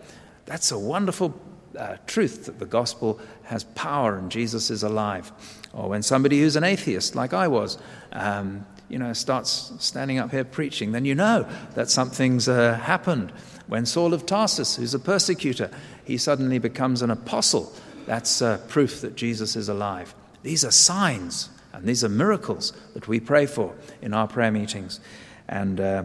That's 0.44 0.72
a 0.72 0.78
wonderful 0.78 1.40
uh, 1.78 1.96
truth 2.06 2.44
that 2.44 2.58
the 2.58 2.66
gospel 2.66 3.18
has 3.44 3.64
power 3.64 4.18
and 4.18 4.30
Jesus 4.30 4.70
is 4.70 4.82
alive. 4.82 5.32
Or 5.72 5.88
when 5.88 6.02
somebody 6.02 6.38
who's 6.40 6.56
an 6.56 6.64
atheist, 6.64 7.14
like 7.14 7.32
I 7.32 7.48
was, 7.48 7.78
um, 8.12 8.66
you 8.90 8.98
know, 8.98 9.14
starts 9.14 9.72
standing 9.78 10.18
up 10.18 10.32
here 10.32 10.44
preaching, 10.44 10.92
then 10.92 11.06
you 11.06 11.14
know 11.14 11.48
that 11.76 11.88
something's 11.88 12.46
uh, 12.46 12.74
happened. 12.74 13.32
When 13.66 13.86
Saul 13.86 14.14
of 14.14 14.26
Tarsus, 14.26 14.76
who's 14.76 14.94
a 14.94 14.98
persecutor, 14.98 15.70
he 16.04 16.18
suddenly 16.18 16.58
becomes 16.58 17.02
an 17.02 17.10
apostle, 17.10 17.72
that's 18.06 18.42
uh, 18.42 18.58
proof 18.68 19.00
that 19.00 19.16
Jesus 19.16 19.56
is 19.56 19.68
alive. 19.68 20.14
These 20.42 20.64
are 20.64 20.70
signs 20.70 21.48
and 21.72 21.86
these 21.86 22.04
are 22.04 22.08
miracles 22.08 22.72
that 22.94 23.08
we 23.08 23.20
pray 23.20 23.46
for 23.46 23.74
in 24.00 24.12
our 24.12 24.28
prayer 24.28 24.50
meetings. 24.50 25.00
And 25.48 25.80
uh, 25.80 26.04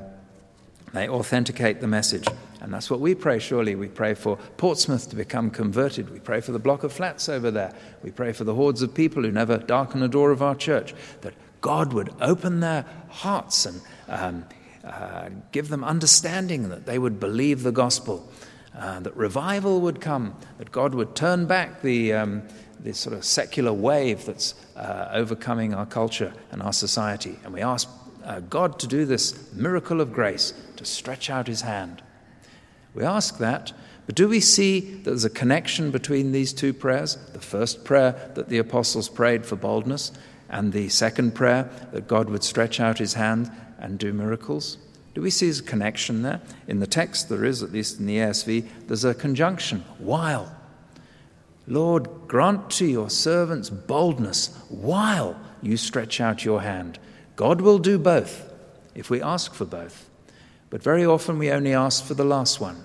they 0.93 1.09
authenticate 1.09 1.81
the 1.81 1.87
message. 1.87 2.27
And 2.61 2.73
that's 2.73 2.89
what 2.89 2.99
we 2.99 3.13
pray, 3.13 3.39
surely. 3.39 3.75
We 3.75 3.87
pray 3.87 4.13
for 4.13 4.37
Portsmouth 4.57 5.09
to 5.09 5.15
become 5.15 5.49
converted. 5.51 6.09
We 6.09 6.19
pray 6.19 6.41
for 6.41 6.51
the 6.51 6.59
block 6.59 6.83
of 6.83 6.93
flats 6.93 7.29
over 7.29 7.51
there. 7.51 7.73
We 8.03 8.11
pray 8.11 8.31
for 8.31 8.45
the 8.45 8.55
hordes 8.55 8.81
of 8.81 8.93
people 8.93 9.23
who 9.23 9.31
never 9.31 9.57
darken 9.57 9.99
the 9.99 10.07
door 10.07 10.31
of 10.31 10.41
our 10.41 10.55
church, 10.55 10.93
that 11.21 11.33
God 11.61 11.93
would 11.93 12.13
open 12.21 12.61
their 12.61 12.85
hearts 13.09 13.65
and 13.65 13.81
um, 14.07 14.45
uh, 14.87 15.29
give 15.51 15.69
them 15.69 15.83
understanding, 15.83 16.69
that 16.69 16.85
they 16.85 16.97
would 16.97 17.19
believe 17.19 17.63
the 17.63 17.71
gospel, 17.71 18.27
uh, 18.77 18.99
that 19.01 19.15
revival 19.15 19.81
would 19.81 19.99
come, 19.99 20.35
that 20.57 20.71
God 20.71 20.95
would 20.95 21.15
turn 21.15 21.45
back 21.45 21.81
the, 21.81 22.13
um, 22.13 22.43
this 22.79 22.97
sort 22.97 23.15
of 23.15 23.25
secular 23.25 23.73
wave 23.73 24.25
that's 24.25 24.55
uh, 24.75 25.09
overcoming 25.11 25.73
our 25.73 25.85
culture 25.85 26.33
and 26.51 26.61
our 26.61 26.73
society. 26.73 27.37
And 27.43 27.53
we 27.53 27.61
ask 27.61 27.89
uh, 28.23 28.39
God 28.41 28.79
to 28.79 28.87
do 28.87 29.05
this 29.05 29.51
miracle 29.53 29.99
of 29.99 30.13
grace, 30.13 30.53
to 30.77 30.85
stretch 30.85 31.29
out 31.29 31.47
his 31.47 31.61
hand. 31.61 32.01
We 32.93 33.03
ask 33.03 33.37
that, 33.39 33.73
but 34.05 34.15
do 34.15 34.27
we 34.29 34.39
see 34.39 34.79
that 34.79 35.03
there's 35.03 35.25
a 35.25 35.29
connection 35.29 35.91
between 35.91 36.31
these 36.31 36.53
two 36.53 36.73
prayers? 36.73 37.17
The 37.33 37.39
first 37.39 37.83
prayer 37.83 38.31
that 38.35 38.47
the 38.47 38.57
apostles 38.57 39.09
prayed 39.09 39.45
for 39.45 39.55
boldness, 39.57 40.11
and 40.49 40.71
the 40.71 40.87
second 40.89 41.35
prayer 41.35 41.69
that 41.91 42.07
God 42.07 42.29
would 42.29 42.43
stretch 42.43 42.79
out 42.79 42.99
his 42.99 43.15
hand 43.15 43.51
and 43.77 43.99
do 43.99 44.13
miracles? 44.13 44.77
Do 45.13 45.21
we 45.21 45.29
see 45.29 45.49
a 45.49 45.61
connection 45.61 46.21
there? 46.21 46.41
In 46.67 46.79
the 46.79 46.87
text, 46.87 47.29
there 47.29 47.43
is, 47.43 47.63
at 47.63 47.71
least 47.71 47.99
in 47.99 48.05
the 48.05 48.17
ESV, 48.17 48.67
there's 48.87 49.05
a 49.05 49.15
conjunction, 49.15 49.83
while. 49.97 50.55
Lord, 51.65 52.07
grant 52.27 52.69
to 52.71 52.85
your 52.85 53.09
servants 53.09 53.69
boldness 53.69 54.55
while 54.69 55.39
you 55.61 55.75
stretch 55.75 56.21
out 56.21 56.45
your 56.45 56.61
hand. 56.61 56.99
God 57.35 57.61
will 57.61 57.79
do 57.79 57.97
both 57.97 58.51
if 58.95 59.09
we 59.09 59.21
ask 59.21 59.53
for 59.53 59.65
both. 59.65 60.09
But 60.69 60.83
very 60.83 61.05
often 61.05 61.37
we 61.37 61.51
only 61.51 61.73
ask 61.73 62.03
for 62.03 62.13
the 62.13 62.23
last 62.23 62.59
one. 62.59 62.83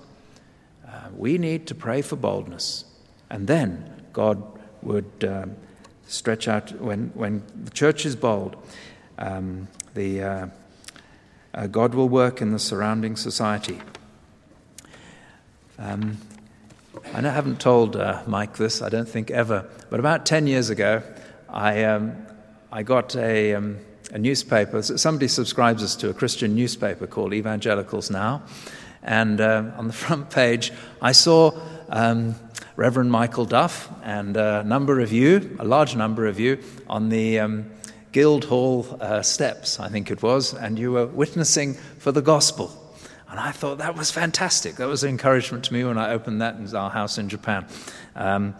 Uh, 0.87 1.09
we 1.15 1.37
need 1.37 1.67
to 1.67 1.75
pray 1.75 2.01
for 2.01 2.15
boldness. 2.15 2.85
And 3.29 3.47
then 3.47 4.05
God 4.11 4.41
would 4.81 5.11
um, 5.27 5.55
stretch 6.07 6.47
out, 6.47 6.71
when, 6.79 7.11
when 7.13 7.43
the 7.63 7.71
church 7.71 8.05
is 8.05 8.15
bold, 8.15 8.55
um, 9.17 9.67
the, 9.93 10.21
uh, 10.21 10.47
uh, 11.53 11.67
God 11.67 11.93
will 11.93 12.09
work 12.09 12.41
in 12.41 12.51
the 12.51 12.59
surrounding 12.59 13.15
society. 13.15 13.79
Um, 15.77 16.17
I 17.13 17.21
haven't 17.21 17.59
told 17.59 17.95
uh, 17.95 18.23
Mike 18.27 18.57
this, 18.57 18.81
I 18.81 18.89
don't 18.89 19.07
think 19.07 19.31
ever, 19.31 19.67
but 19.89 19.99
about 19.99 20.25
10 20.25 20.47
years 20.47 20.69
ago, 20.69 21.03
I, 21.49 21.83
um, 21.83 22.15
I 22.71 22.83
got 22.83 23.15
a 23.15 23.53
um, 23.53 23.79
a 24.13 24.19
newspaper. 24.19 24.81
Somebody 24.81 25.27
subscribes 25.27 25.83
us 25.83 25.95
to 25.97 26.09
a 26.09 26.13
Christian 26.13 26.55
newspaper 26.55 27.07
called 27.07 27.33
Evangelicals 27.33 28.11
Now. 28.11 28.43
And 29.01 29.41
uh, 29.41 29.71
on 29.75 29.87
the 29.87 29.93
front 30.05 30.29
page, 30.29 30.71
I 31.01 31.11
saw 31.11 31.59
um, 31.89 32.35
Reverend 32.75 33.11
Michael 33.11 33.45
Duff 33.45 33.89
and 34.03 34.37
a 34.37 34.63
number 34.63 34.99
of 34.99 35.11
you, 35.11 35.57
a 35.59 35.65
large 35.65 35.95
number 35.95 36.27
of 36.27 36.39
you, 36.39 36.59
on 36.87 37.09
the 37.09 37.39
um, 37.39 37.71
Guildhall 38.13 38.97
uh, 39.01 39.21
steps, 39.21 39.79
I 39.79 39.89
think 39.89 40.09
it 40.09 40.23
was, 40.23 40.53
and 40.53 40.79
you 40.79 40.93
were 40.93 41.07
witnessing 41.07 41.73
for 41.99 42.13
the 42.13 42.21
gospel. 42.21 42.71
And 43.29 43.39
I 43.39 43.51
thought 43.51 43.79
that 43.79 43.97
was 43.97 44.09
fantastic. 44.11 44.75
That 44.77 44.87
was 44.87 45.03
an 45.03 45.09
encouragement 45.09 45.65
to 45.65 45.73
me 45.73 45.83
when 45.83 45.97
I 45.97 46.11
opened 46.11 46.41
that 46.41 46.55
in 46.55 46.73
our 46.73 46.89
house 46.89 47.17
in 47.17 47.27
Japan. 47.27 47.65
Um, 48.15 48.55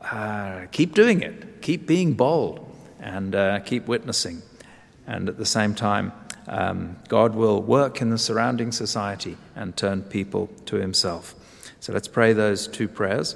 uh, 0.00 0.66
keep 0.70 0.94
doing 0.94 1.22
it, 1.22 1.62
keep 1.62 1.86
being 1.86 2.12
bold, 2.12 2.64
and 3.00 3.34
uh, 3.34 3.58
keep 3.60 3.88
witnessing 3.88 4.42
and 5.10 5.28
at 5.28 5.38
the 5.38 5.46
same 5.46 5.74
time, 5.74 6.12
um, 6.46 6.96
God 7.08 7.34
will 7.34 7.60
work 7.60 8.00
in 8.00 8.10
the 8.10 8.18
surrounding 8.18 8.70
society 8.70 9.36
and 9.56 9.76
turn 9.76 10.02
people 10.02 10.48
to 10.66 10.76
Himself. 10.76 11.34
So 11.80 11.92
let's 11.92 12.06
pray 12.06 12.32
those 12.32 12.68
two 12.68 12.86
prayers. 12.86 13.34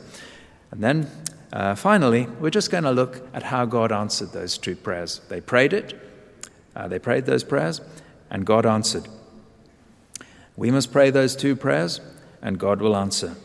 And 0.71 0.83
then 0.83 1.11
uh, 1.55 1.73
finally, 1.77 2.27
we're 2.41 2.51
just 2.51 2.73
going 2.73 2.83
to 2.83 2.91
look 2.91 3.25
at 3.33 3.45
how 3.45 3.65
God 3.65 3.93
answered 3.93 4.33
those 4.33 4.59
two 4.59 4.75
prayers. 4.75 5.21
They 5.29 5.41
prayed 5.41 5.73
it, 5.73 5.95
uh, 6.75 6.89
they 6.89 6.99
prayed 6.99 7.27
those 7.27 7.45
prayers, 7.45 7.81
and 8.29 8.45
God 8.45 8.67
answered. 8.67 9.07
We 10.57 10.73
must 10.73 10.91
pray 10.91 11.11
those 11.11 11.37
two 11.37 11.55
prayers, 11.55 12.01
and 12.43 12.59
God 12.59 12.83
will 12.83 12.97
answer. 12.97 13.37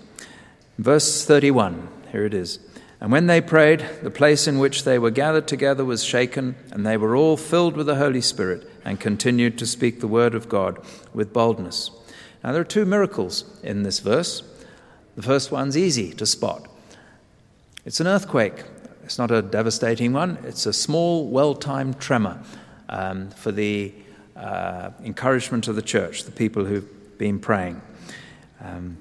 Verse 0.80 1.24
31, 1.24 1.88
here 2.12 2.26
it 2.26 2.34
is. 2.34 2.58
And 3.00 3.12
when 3.12 3.28
they 3.28 3.42
prayed, 3.42 3.86
the 4.02 4.10
place 4.10 4.48
in 4.48 4.58
which 4.58 4.86
they 4.86 4.98
were 4.98 5.12
gathered 5.12 5.48
together 5.48 5.86
was 5.86 6.04
shaken, 6.04 6.56
and 6.72 6.84
they 6.84 6.98
were 6.98 7.16
all 7.16 7.38
filled 7.38 7.78
with 7.78 7.86
the 7.86 7.98
Holy 7.98 8.22
Spirit 8.22 8.68
and 8.84 9.00
continued 9.00 9.60
to 9.60 9.68
speak 9.68 10.00
the 10.00 10.08
word 10.08 10.34
of 10.34 10.50
God 10.50 10.80
with 11.14 11.32
boldness. 11.32 11.92
Now, 12.44 12.54
there 12.54 12.62
are 12.62 12.66
two 12.66 12.86
miracles 12.86 13.46
in 13.62 13.84
this 13.84 14.00
verse. 14.00 14.42
The 15.16 15.22
first 15.22 15.52
one's 15.52 15.78
easy 15.78 16.12
to 16.14 16.26
spot 16.26 16.68
it's 17.90 18.00
an 18.00 18.06
earthquake. 18.06 18.66
It's 19.04 19.18
not 19.18 19.32
a 19.32 19.42
devastating 19.42 20.14
one, 20.14 20.38
it's 20.44 20.68
a 20.68 20.74
small, 20.74 21.28
well 21.28 21.56
timed 21.56 22.00
tremor 22.00 22.40
um, 22.88 23.32
for 23.32 23.52
the 23.52 23.94
uh, 24.36 24.92
encouragement 25.04 25.68
of 25.68 25.76
the 25.76 25.82
church, 25.82 26.24
the 26.24 26.32
people 26.32 26.66
who've 26.66 27.18
been 27.18 27.40
praying. 27.40 27.82
Um, 28.64 28.98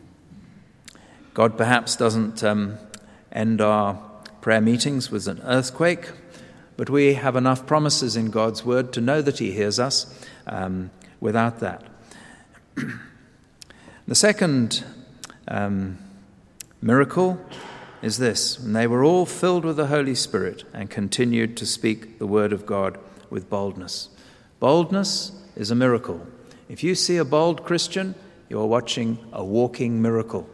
God 1.34 1.58
perhaps 1.58 1.96
doesn't. 1.96 2.42
Um, 2.42 2.78
end 3.30 3.60
our 3.60 3.94
prayer 4.40 4.60
meetings 4.60 5.10
with 5.10 5.28
an 5.28 5.40
earthquake, 5.44 6.10
but 6.78 6.88
we 6.88 7.12
have 7.12 7.36
enough 7.36 7.66
promises 7.66 8.16
in 8.16 8.30
God's 8.30 8.64
word 8.64 8.90
to 8.94 9.02
know 9.02 9.20
that 9.20 9.38
He 9.38 9.52
hears 9.52 9.78
us 9.78 10.26
um, 10.46 10.90
without 11.20 11.60
that. 11.60 11.84
the 14.08 14.14
second 14.14 14.82
um, 15.46 15.98
miracle 16.80 17.38
is 18.02 18.18
this 18.18 18.58
and 18.58 18.74
they 18.74 18.86
were 18.86 19.04
all 19.04 19.26
filled 19.26 19.64
with 19.64 19.76
the 19.76 19.86
Holy 19.86 20.14
Spirit 20.14 20.64
and 20.72 20.90
continued 20.90 21.56
to 21.56 21.66
speak 21.66 22.18
the 22.18 22.26
word 22.26 22.52
of 22.52 22.66
God 22.66 22.98
with 23.30 23.50
boldness. 23.50 24.08
Boldness 24.60 25.32
is 25.56 25.70
a 25.70 25.74
miracle. 25.74 26.26
If 26.68 26.82
you 26.82 26.94
see 26.94 27.16
a 27.16 27.24
bold 27.24 27.64
Christian, 27.64 28.14
you're 28.48 28.66
watching 28.66 29.18
a 29.32 29.44
walking 29.44 30.00
miracle. 30.00 30.48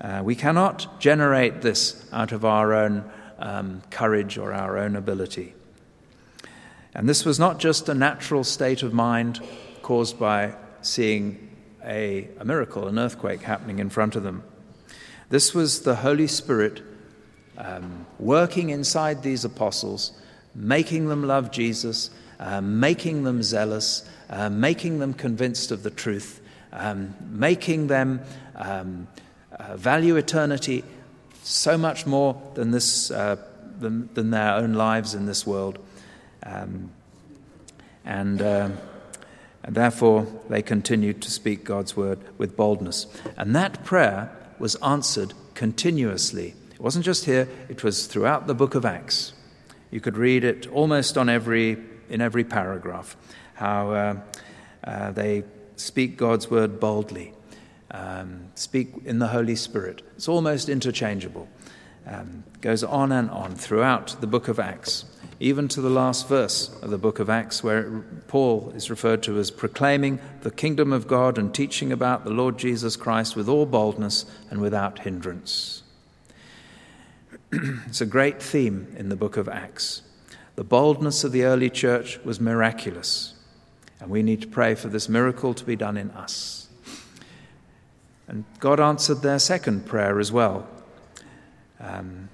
Uh, 0.00 0.20
we 0.24 0.34
cannot 0.34 1.00
generate 1.00 1.62
this 1.62 2.08
out 2.12 2.32
of 2.32 2.44
our 2.44 2.72
own 2.72 3.10
um, 3.38 3.82
courage 3.90 4.38
or 4.38 4.52
our 4.52 4.78
own 4.78 4.96
ability. 4.96 5.54
And 6.94 7.08
this 7.08 7.24
was 7.24 7.38
not 7.38 7.58
just 7.58 7.88
a 7.88 7.94
natural 7.94 8.44
state 8.44 8.82
of 8.82 8.92
mind 8.92 9.40
caused 9.82 10.18
by 10.18 10.54
seeing 10.82 11.50
a, 11.84 12.28
a 12.38 12.44
miracle, 12.44 12.88
an 12.88 12.98
earthquake 12.98 13.42
happening 13.42 13.78
in 13.78 13.88
front 13.88 14.16
of 14.16 14.22
them. 14.22 14.42
This 15.32 15.54
was 15.54 15.80
the 15.80 15.94
Holy 15.94 16.26
Spirit 16.26 16.82
um, 17.56 18.04
working 18.18 18.68
inside 18.68 19.22
these 19.22 19.46
apostles 19.46 20.12
making 20.54 21.08
them 21.08 21.26
love 21.26 21.50
Jesus, 21.50 22.10
uh, 22.38 22.60
making 22.60 23.24
them 23.24 23.42
zealous, 23.42 24.06
uh, 24.28 24.50
making 24.50 24.98
them 24.98 25.14
convinced 25.14 25.70
of 25.70 25.84
the 25.84 25.88
truth, 25.88 26.42
um, 26.74 27.14
making 27.30 27.86
them 27.86 28.20
um, 28.56 29.08
uh, 29.52 29.74
value 29.74 30.16
eternity 30.16 30.84
so 31.42 31.78
much 31.78 32.04
more 32.04 32.38
than, 32.52 32.70
this, 32.70 33.10
uh, 33.10 33.36
than, 33.80 34.12
than, 34.12 34.32
their 34.32 34.52
own 34.56 34.74
lives 34.74 35.14
in 35.14 35.24
this 35.24 35.46
world. 35.46 35.78
Um, 36.42 36.90
and, 38.04 38.42
uh, 38.42 38.68
and 39.64 39.74
therefore, 39.74 40.26
they 40.50 40.60
continued 40.60 41.22
to 41.22 41.30
speak 41.30 41.64
God's 41.64 41.96
word 41.96 42.18
with 42.36 42.54
boldness. 42.54 43.06
And 43.38 43.56
that 43.56 43.82
prayer 43.82 44.30
was 44.62 44.76
answered 44.76 45.34
continuously. 45.54 46.54
It 46.72 46.80
wasn't 46.80 47.04
just 47.04 47.24
here, 47.24 47.48
it 47.68 47.82
was 47.82 48.06
throughout 48.06 48.46
the 48.46 48.54
book 48.54 48.76
of 48.76 48.84
Acts. 48.84 49.32
You 49.90 50.00
could 50.00 50.16
read 50.16 50.44
it 50.44 50.68
almost 50.68 51.18
on 51.18 51.28
every, 51.28 51.78
in 52.08 52.20
every 52.20 52.44
paragraph, 52.44 53.16
how 53.54 53.90
uh, 53.90 54.20
uh, 54.84 55.10
they 55.10 55.42
speak 55.74 56.16
God's 56.16 56.48
word 56.48 56.78
boldly, 56.78 57.34
um, 57.90 58.52
speak 58.54 58.94
in 59.04 59.18
the 59.18 59.26
Holy 59.26 59.56
Spirit. 59.56 60.00
It's 60.14 60.28
almost 60.28 60.68
interchangeable. 60.68 61.48
Um, 62.06 62.44
goes 62.60 62.84
on 62.84 63.10
and 63.10 63.30
on 63.30 63.56
throughout 63.56 64.14
the 64.20 64.28
book 64.28 64.46
of 64.46 64.60
Acts, 64.60 65.06
even 65.42 65.66
to 65.66 65.80
the 65.80 65.90
last 65.90 66.28
verse 66.28 66.70
of 66.82 66.90
the 66.90 66.98
book 66.98 67.18
of 67.18 67.28
Acts, 67.28 67.64
where 67.64 68.04
Paul 68.28 68.72
is 68.76 68.88
referred 68.90 69.24
to 69.24 69.40
as 69.40 69.50
proclaiming 69.50 70.20
the 70.42 70.52
kingdom 70.52 70.92
of 70.92 71.08
God 71.08 71.36
and 71.36 71.52
teaching 71.52 71.90
about 71.90 72.22
the 72.22 72.30
Lord 72.30 72.58
Jesus 72.58 72.94
Christ 72.94 73.34
with 73.34 73.48
all 73.48 73.66
boldness 73.66 74.24
and 74.50 74.60
without 74.60 75.00
hindrance. 75.00 75.82
it's 77.52 78.00
a 78.00 78.06
great 78.06 78.40
theme 78.40 78.94
in 78.96 79.08
the 79.08 79.16
book 79.16 79.36
of 79.36 79.48
Acts. 79.48 80.02
The 80.54 80.62
boldness 80.62 81.24
of 81.24 81.32
the 81.32 81.42
early 81.42 81.70
church 81.70 82.20
was 82.24 82.38
miraculous. 82.38 83.34
And 83.98 84.10
we 84.10 84.22
need 84.22 84.42
to 84.42 84.48
pray 84.48 84.76
for 84.76 84.86
this 84.86 85.08
miracle 85.08 85.54
to 85.54 85.64
be 85.64 85.74
done 85.74 85.96
in 85.96 86.12
us. 86.12 86.68
And 88.28 88.44
God 88.60 88.78
answered 88.78 89.22
their 89.22 89.40
second 89.40 89.86
prayer 89.86 90.20
as 90.20 90.30
well. 90.30 90.68
Um, 91.80 92.28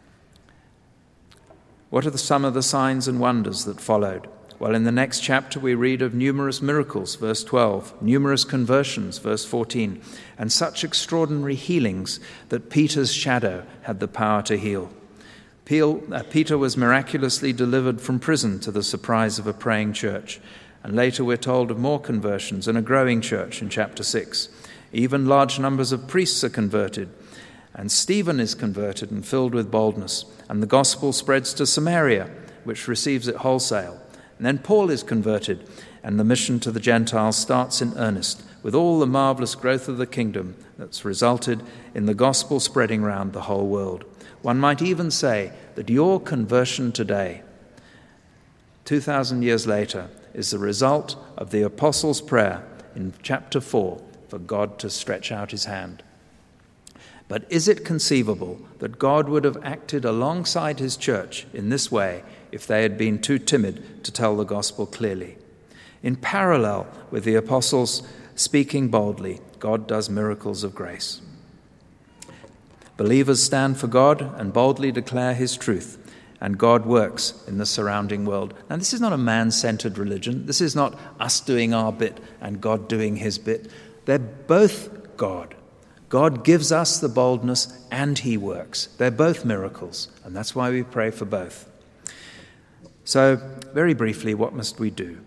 what 1.90 2.06
are 2.06 2.10
the, 2.10 2.18
some 2.18 2.44
of 2.44 2.54
the 2.54 2.62
signs 2.62 3.08
and 3.08 3.20
wonders 3.20 3.64
that 3.64 3.80
followed? 3.80 4.28
Well, 4.58 4.74
in 4.74 4.84
the 4.84 4.92
next 4.92 5.20
chapter, 5.20 5.60
we 5.60 5.74
read 5.74 6.02
of 6.02 6.14
numerous 6.14 6.60
miracles, 6.60 7.14
verse 7.14 7.44
12, 7.44 8.02
numerous 8.02 8.44
conversions, 8.44 9.18
verse 9.18 9.44
14, 9.44 10.02
and 10.36 10.52
such 10.52 10.82
extraordinary 10.82 11.54
healings 11.54 12.18
that 12.48 12.68
Peter's 12.68 13.12
shadow 13.12 13.64
had 13.82 14.00
the 14.00 14.08
power 14.08 14.42
to 14.42 14.58
heal. 14.58 14.90
Uh, 15.70 16.22
Peter 16.30 16.56
was 16.56 16.76
miraculously 16.76 17.52
delivered 17.52 18.00
from 18.00 18.18
prison 18.18 18.58
to 18.58 18.72
the 18.72 18.82
surprise 18.82 19.38
of 19.38 19.46
a 19.46 19.52
praying 19.52 19.92
church. 19.92 20.40
And 20.82 20.96
later 20.96 21.24
we're 21.24 21.36
told 21.36 21.70
of 21.70 21.78
more 21.78 22.00
conversions 22.00 22.66
and 22.66 22.78
a 22.78 22.82
growing 22.82 23.20
church 23.20 23.60
in 23.60 23.68
chapter 23.68 24.02
6. 24.02 24.48
Even 24.92 25.26
large 25.26 25.58
numbers 25.58 25.92
of 25.92 26.08
priests 26.08 26.42
are 26.42 26.48
converted. 26.48 27.10
And 27.74 27.92
Stephen 27.92 28.40
is 28.40 28.54
converted 28.54 29.10
and 29.10 29.24
filled 29.24 29.54
with 29.54 29.70
boldness. 29.70 30.24
And 30.48 30.62
the 30.62 30.66
gospel 30.66 31.12
spreads 31.12 31.54
to 31.54 31.66
Samaria, 31.66 32.30
which 32.64 32.88
receives 32.88 33.28
it 33.28 33.36
wholesale. 33.36 34.00
And 34.36 34.46
then 34.46 34.58
Paul 34.58 34.90
is 34.90 35.02
converted, 35.02 35.68
and 36.02 36.18
the 36.18 36.24
mission 36.24 36.60
to 36.60 36.70
the 36.70 36.80
Gentiles 36.80 37.36
starts 37.36 37.82
in 37.82 37.96
earnest, 37.96 38.42
with 38.62 38.74
all 38.74 38.98
the 38.98 39.06
marvelous 39.06 39.54
growth 39.54 39.88
of 39.88 39.98
the 39.98 40.06
kingdom 40.06 40.56
that's 40.78 41.04
resulted 41.04 41.62
in 41.94 42.06
the 42.06 42.14
gospel 42.14 42.60
spreading 42.60 43.02
round 43.02 43.32
the 43.32 43.42
whole 43.42 43.66
world. 43.66 44.04
One 44.42 44.58
might 44.58 44.82
even 44.82 45.10
say 45.10 45.52
that 45.74 45.90
your 45.90 46.20
conversion 46.20 46.92
today, 46.92 47.42
2,000 48.84 49.42
years 49.42 49.66
later, 49.66 50.08
is 50.34 50.50
the 50.50 50.58
result 50.58 51.16
of 51.36 51.50
the 51.50 51.62
Apostles' 51.62 52.20
prayer 52.20 52.64
in 52.94 53.12
chapter 53.22 53.60
4 53.60 54.00
for 54.28 54.38
God 54.38 54.78
to 54.78 54.90
stretch 54.90 55.32
out 55.32 55.50
his 55.50 55.64
hand. 55.64 56.02
But 57.28 57.44
is 57.50 57.68
it 57.68 57.84
conceivable 57.84 58.58
that 58.78 58.98
God 58.98 59.28
would 59.28 59.44
have 59.44 59.62
acted 59.62 60.04
alongside 60.04 60.78
his 60.78 60.96
church 60.96 61.46
in 61.52 61.68
this 61.68 61.92
way 61.92 62.24
if 62.50 62.66
they 62.66 62.82
had 62.82 62.96
been 62.96 63.20
too 63.20 63.38
timid 63.38 64.02
to 64.04 64.10
tell 64.10 64.36
the 64.36 64.44
gospel 64.44 64.86
clearly? 64.86 65.36
In 66.02 66.16
parallel 66.16 66.86
with 67.10 67.24
the 67.24 67.34
apostles 67.34 68.02
speaking 68.34 68.88
boldly, 68.88 69.40
God 69.58 69.86
does 69.86 70.08
miracles 70.08 70.64
of 70.64 70.74
grace. 70.74 71.20
Believers 72.96 73.42
stand 73.42 73.78
for 73.78 73.86
God 73.86 74.22
and 74.40 74.52
boldly 74.52 74.90
declare 74.90 75.34
his 75.34 75.56
truth 75.56 75.98
and 76.40 76.56
God 76.56 76.86
works 76.86 77.42
in 77.46 77.58
the 77.58 77.66
surrounding 77.66 78.24
world. 78.24 78.54
Now, 78.70 78.76
this 78.76 78.92
is 78.92 79.00
not 79.00 79.12
a 79.12 79.18
man 79.18 79.50
centered 79.50 79.98
religion. 79.98 80.46
This 80.46 80.60
is 80.60 80.76
not 80.76 80.98
us 81.18 81.40
doing 81.40 81.74
our 81.74 81.92
bit 81.92 82.18
and 82.40 82.60
God 82.60 82.88
doing 82.88 83.16
his 83.16 83.38
bit. 83.38 83.70
They're 84.04 84.18
both 84.18 85.16
God. 85.16 85.54
God 86.08 86.42
gives 86.42 86.72
us 86.72 86.98
the 86.98 87.08
boldness 87.08 87.86
and 87.90 88.18
he 88.18 88.36
works. 88.36 88.86
They're 88.96 89.10
both 89.10 89.44
miracles, 89.44 90.08
and 90.24 90.34
that's 90.34 90.54
why 90.54 90.70
we 90.70 90.82
pray 90.82 91.10
for 91.10 91.26
both. 91.26 91.70
So, 93.04 93.36
very 93.72 93.94
briefly, 93.94 94.34
what 94.34 94.54
must 94.54 94.78
we 94.78 94.90
do? 94.90 95.18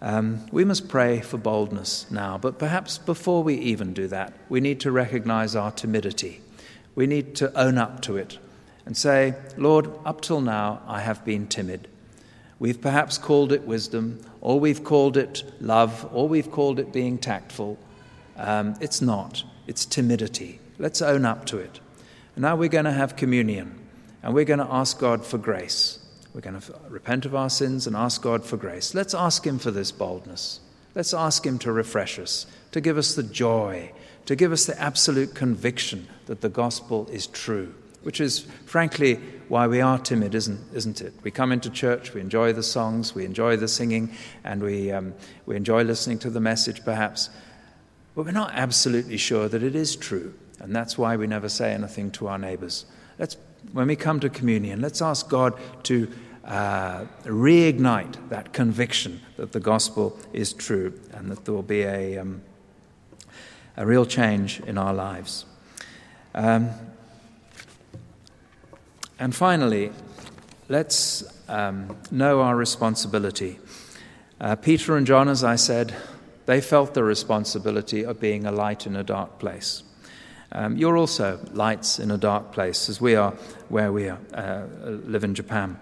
Um, 0.00 0.46
we 0.52 0.64
must 0.64 0.88
pray 0.88 1.20
for 1.20 1.38
boldness 1.38 2.10
now, 2.10 2.36
but 2.36 2.58
perhaps 2.58 2.98
before 2.98 3.42
we 3.42 3.54
even 3.54 3.92
do 3.92 4.06
that, 4.08 4.34
we 4.48 4.60
need 4.60 4.80
to 4.80 4.92
recognize 4.92 5.56
our 5.56 5.70
timidity. 5.70 6.42
We 6.94 7.06
need 7.06 7.34
to 7.36 7.56
own 7.58 7.78
up 7.78 8.02
to 8.02 8.16
it 8.16 8.38
and 8.86 8.96
say, 8.96 9.34
Lord, 9.56 9.90
up 10.04 10.20
till 10.20 10.40
now 10.40 10.82
I 10.86 11.00
have 11.00 11.24
been 11.24 11.46
timid. 11.46 11.88
We've 12.58 12.80
perhaps 12.80 13.18
called 13.18 13.52
it 13.52 13.62
wisdom, 13.62 14.20
or 14.40 14.60
we've 14.60 14.84
called 14.84 15.16
it 15.16 15.42
love, 15.60 16.08
or 16.12 16.28
we've 16.28 16.50
called 16.50 16.78
it 16.78 16.92
being 16.92 17.18
tactful. 17.18 17.78
Um, 18.36 18.74
it's 18.80 19.00
not, 19.00 19.44
it's 19.66 19.84
timidity. 19.86 20.60
Let's 20.78 21.02
own 21.02 21.24
up 21.24 21.46
to 21.46 21.58
it. 21.58 21.80
Now 22.36 22.56
we're 22.56 22.68
going 22.68 22.84
to 22.84 22.92
have 22.92 23.16
communion, 23.16 23.78
and 24.22 24.34
we're 24.34 24.44
going 24.44 24.58
to 24.58 24.72
ask 24.72 24.98
God 24.98 25.24
for 25.24 25.38
grace. 25.38 26.00
We're 26.34 26.40
going 26.40 26.60
to 26.60 26.74
repent 26.88 27.26
of 27.26 27.34
our 27.34 27.50
sins 27.50 27.86
and 27.86 27.94
ask 27.94 28.22
God 28.22 28.44
for 28.44 28.56
grace. 28.56 28.94
Let's 28.94 29.14
ask 29.14 29.46
Him 29.46 29.58
for 29.58 29.70
this 29.70 29.92
boldness. 29.92 30.60
Let's 30.94 31.14
ask 31.14 31.46
Him 31.46 31.58
to 31.60 31.72
refresh 31.72 32.18
us, 32.18 32.46
to 32.72 32.80
give 32.80 32.98
us 32.98 33.14
the 33.14 33.22
joy, 33.22 33.92
to 34.26 34.34
give 34.34 34.52
us 34.52 34.66
the 34.66 34.80
absolute 34.80 35.34
conviction 35.34 36.08
that 36.26 36.40
the 36.40 36.48
gospel 36.48 37.08
is 37.12 37.26
true 37.28 37.74
which 38.04 38.20
is 38.20 38.40
frankly 38.66 39.14
why 39.48 39.66
we 39.66 39.80
are 39.80 39.98
timid, 39.98 40.34
isn't, 40.34 40.60
isn't 40.74 41.00
it? 41.00 41.12
We 41.22 41.30
come 41.30 41.52
into 41.52 41.70
church, 41.70 42.14
we 42.14 42.20
enjoy 42.20 42.52
the 42.52 42.62
songs, 42.62 43.14
we 43.14 43.24
enjoy 43.24 43.56
the 43.56 43.66
singing, 43.66 44.12
and 44.44 44.62
we, 44.62 44.92
um, 44.92 45.14
we 45.46 45.56
enjoy 45.56 45.82
listening 45.82 46.18
to 46.20 46.30
the 46.30 46.40
message 46.40 46.84
perhaps, 46.84 47.30
but 48.14 48.24
we're 48.24 48.32
not 48.32 48.52
absolutely 48.54 49.16
sure 49.16 49.48
that 49.48 49.62
it 49.62 49.74
is 49.74 49.96
true, 49.96 50.34
and 50.60 50.74
that's 50.74 50.96
why 50.96 51.16
we 51.16 51.26
never 51.26 51.48
say 51.48 51.72
anything 51.72 52.10
to 52.12 52.28
our 52.28 52.38
neighbors. 52.38 52.86
Let's, 53.18 53.36
when 53.72 53.88
we 53.88 53.96
come 53.96 54.20
to 54.20 54.28
communion, 54.28 54.80
let's 54.80 55.02
ask 55.02 55.28
God 55.28 55.58
to 55.84 56.08
uh, 56.44 57.06
reignite 57.24 58.16
that 58.28 58.52
conviction 58.52 59.20
that 59.36 59.52
the 59.52 59.60
gospel 59.60 60.18
is 60.32 60.52
true 60.52 60.98
and 61.12 61.30
that 61.30 61.44
there 61.44 61.54
will 61.54 61.62
be 61.62 61.82
a, 61.82 62.18
um, 62.18 62.42
a 63.76 63.86
real 63.86 64.04
change 64.04 64.60
in 64.60 64.76
our 64.76 64.92
lives. 64.92 65.46
Um, 66.34 66.70
and 69.18 69.34
finally, 69.34 69.92
let's 70.68 71.24
um, 71.48 71.96
know 72.10 72.40
our 72.40 72.56
responsibility. 72.56 73.58
Uh, 74.40 74.56
Peter 74.56 74.96
and 74.96 75.06
John, 75.06 75.28
as 75.28 75.44
I 75.44 75.56
said, 75.56 75.94
they 76.46 76.60
felt 76.60 76.94
the 76.94 77.04
responsibility 77.04 78.04
of 78.04 78.20
being 78.20 78.46
a 78.46 78.52
light 78.52 78.86
in 78.86 78.96
a 78.96 79.02
dark 79.02 79.38
place. 79.38 79.82
Um, 80.52 80.76
you're 80.76 80.96
also 80.96 81.40
lights 81.52 81.98
in 81.98 82.10
a 82.10 82.18
dark 82.18 82.52
place, 82.52 82.88
as 82.88 83.00
we 83.00 83.16
are 83.16 83.32
where 83.68 83.92
we 83.92 84.08
are, 84.08 84.18
uh, 84.32 84.66
live 84.86 85.24
in 85.24 85.34
Japan. 85.34 85.78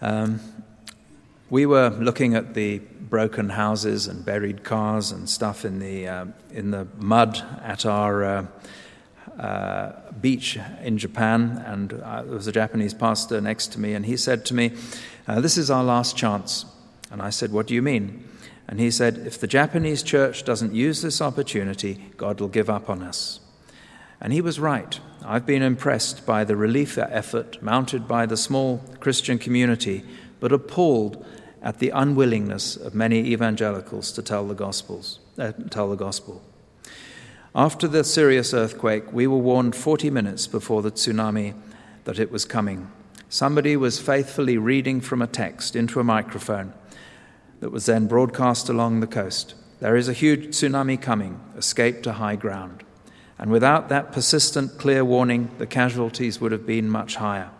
Um, 0.00 0.40
we 1.50 1.66
were 1.66 1.90
looking 1.90 2.36
at 2.36 2.54
the 2.54 2.78
broken 2.78 3.48
houses 3.48 4.06
and 4.06 4.24
buried 4.24 4.62
cars 4.62 5.10
and 5.10 5.28
stuff 5.28 5.64
in 5.64 5.80
the, 5.80 6.06
uh, 6.06 6.26
in 6.52 6.70
the 6.70 6.86
mud 6.98 7.42
at 7.62 7.84
our 7.84 8.24
uh, 8.24 8.46
uh, 9.40 9.92
beach 10.20 10.58
in 10.82 10.96
Japan, 10.98 11.62
and 11.66 11.94
uh, 11.94 12.22
there 12.22 12.34
was 12.34 12.46
a 12.46 12.52
Japanese 12.52 12.94
pastor 12.94 13.40
next 13.40 13.72
to 13.72 13.80
me, 13.80 13.94
and 13.94 14.06
he 14.06 14.16
said 14.16 14.44
to 14.46 14.54
me, 14.54 14.72
uh, 15.26 15.40
This 15.40 15.58
is 15.58 15.70
our 15.70 15.82
last 15.82 16.16
chance. 16.16 16.64
And 17.10 17.20
I 17.20 17.30
said, 17.30 17.50
What 17.50 17.66
do 17.66 17.74
you 17.74 17.82
mean? 17.82 18.24
And 18.70 18.78
he 18.78 18.92
said, 18.92 19.18
If 19.26 19.38
the 19.38 19.48
Japanese 19.48 20.00
church 20.04 20.44
doesn't 20.44 20.72
use 20.72 21.02
this 21.02 21.20
opportunity, 21.20 22.04
God 22.16 22.40
will 22.40 22.48
give 22.48 22.70
up 22.70 22.88
on 22.88 23.02
us. 23.02 23.40
And 24.20 24.32
he 24.32 24.40
was 24.40 24.60
right. 24.60 24.98
I've 25.24 25.44
been 25.44 25.62
impressed 25.62 26.24
by 26.24 26.44
the 26.44 26.54
relief 26.54 26.96
effort 26.96 27.60
mounted 27.60 28.06
by 28.06 28.26
the 28.26 28.36
small 28.36 28.78
Christian 29.00 29.40
community, 29.40 30.04
but 30.38 30.52
appalled 30.52 31.26
at 31.60 31.80
the 31.80 31.90
unwillingness 31.90 32.76
of 32.76 32.94
many 32.94 33.18
evangelicals 33.32 34.12
to 34.12 34.22
tell 34.22 34.46
the 34.46 34.54
gospels, 34.54 35.18
uh, 35.36 35.50
tell 35.70 35.90
the 35.90 35.96
gospel. 35.96 36.40
After 37.56 37.88
the 37.88 38.04
serious 38.04 38.54
earthquake, 38.54 39.12
we 39.12 39.26
were 39.26 39.38
warned 39.38 39.74
40 39.74 40.10
minutes 40.10 40.46
before 40.46 40.80
the 40.80 40.92
tsunami 40.92 41.54
that 42.04 42.20
it 42.20 42.30
was 42.30 42.44
coming. 42.44 42.88
Somebody 43.28 43.76
was 43.76 43.98
faithfully 43.98 44.58
reading 44.58 45.00
from 45.00 45.20
a 45.20 45.26
text 45.26 45.74
into 45.74 45.98
a 45.98 46.04
microphone 46.04 46.72
that 47.60 47.70
was 47.70 47.86
then 47.86 48.06
broadcast 48.06 48.68
along 48.68 49.00
the 49.00 49.06
coast. 49.06 49.54
There 49.80 49.96
is 49.96 50.08
a 50.08 50.12
huge 50.12 50.48
tsunami 50.48 51.00
coming, 51.00 51.40
escape 51.56 52.02
to 52.02 52.14
high 52.14 52.36
ground. 52.36 52.82
And 53.38 53.50
without 53.50 53.88
that 53.88 54.12
persistent, 54.12 54.78
clear 54.78 55.04
warning, 55.04 55.50
the 55.58 55.66
casualties 55.66 56.40
would 56.40 56.52
have 56.52 56.66
been 56.66 56.90
much 56.90 57.16
higher. 57.16 57.50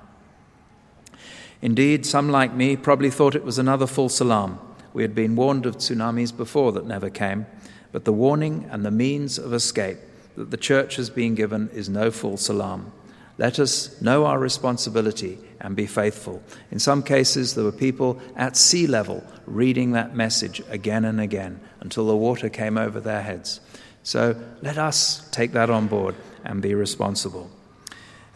Indeed, 1.62 2.04
some 2.04 2.30
like 2.30 2.54
me 2.54 2.76
probably 2.76 3.10
thought 3.10 3.34
it 3.34 3.44
was 3.44 3.58
another 3.58 3.86
false 3.86 4.20
alarm. 4.20 4.58
We 4.92 5.02
had 5.02 5.14
been 5.14 5.36
warned 5.36 5.66
of 5.66 5.76
tsunamis 5.76 6.36
before 6.36 6.72
that 6.72 6.86
never 6.86 7.10
came, 7.10 7.46
but 7.92 8.04
the 8.04 8.12
warning 8.12 8.68
and 8.70 8.84
the 8.84 8.90
means 8.90 9.38
of 9.38 9.52
escape 9.52 9.98
that 10.36 10.50
the 10.50 10.56
church 10.56 10.96
has 10.96 11.10
been 11.10 11.34
given 11.34 11.68
is 11.70 11.88
no 11.88 12.10
false 12.10 12.48
alarm. 12.48 12.92
Let 13.40 13.58
us 13.58 13.98
know 14.02 14.26
our 14.26 14.38
responsibility 14.38 15.38
and 15.60 15.74
be 15.74 15.86
faithful. 15.86 16.42
In 16.70 16.78
some 16.78 17.02
cases, 17.02 17.54
there 17.54 17.64
were 17.64 17.72
people 17.72 18.20
at 18.36 18.54
sea 18.54 18.86
level 18.86 19.24
reading 19.46 19.92
that 19.92 20.14
message 20.14 20.60
again 20.68 21.06
and 21.06 21.18
again 21.18 21.58
until 21.80 22.06
the 22.06 22.14
water 22.14 22.50
came 22.50 22.76
over 22.76 23.00
their 23.00 23.22
heads. 23.22 23.62
So 24.02 24.36
let 24.60 24.76
us 24.76 25.26
take 25.30 25.52
that 25.52 25.70
on 25.70 25.86
board 25.86 26.16
and 26.44 26.60
be 26.60 26.74
responsible. 26.74 27.50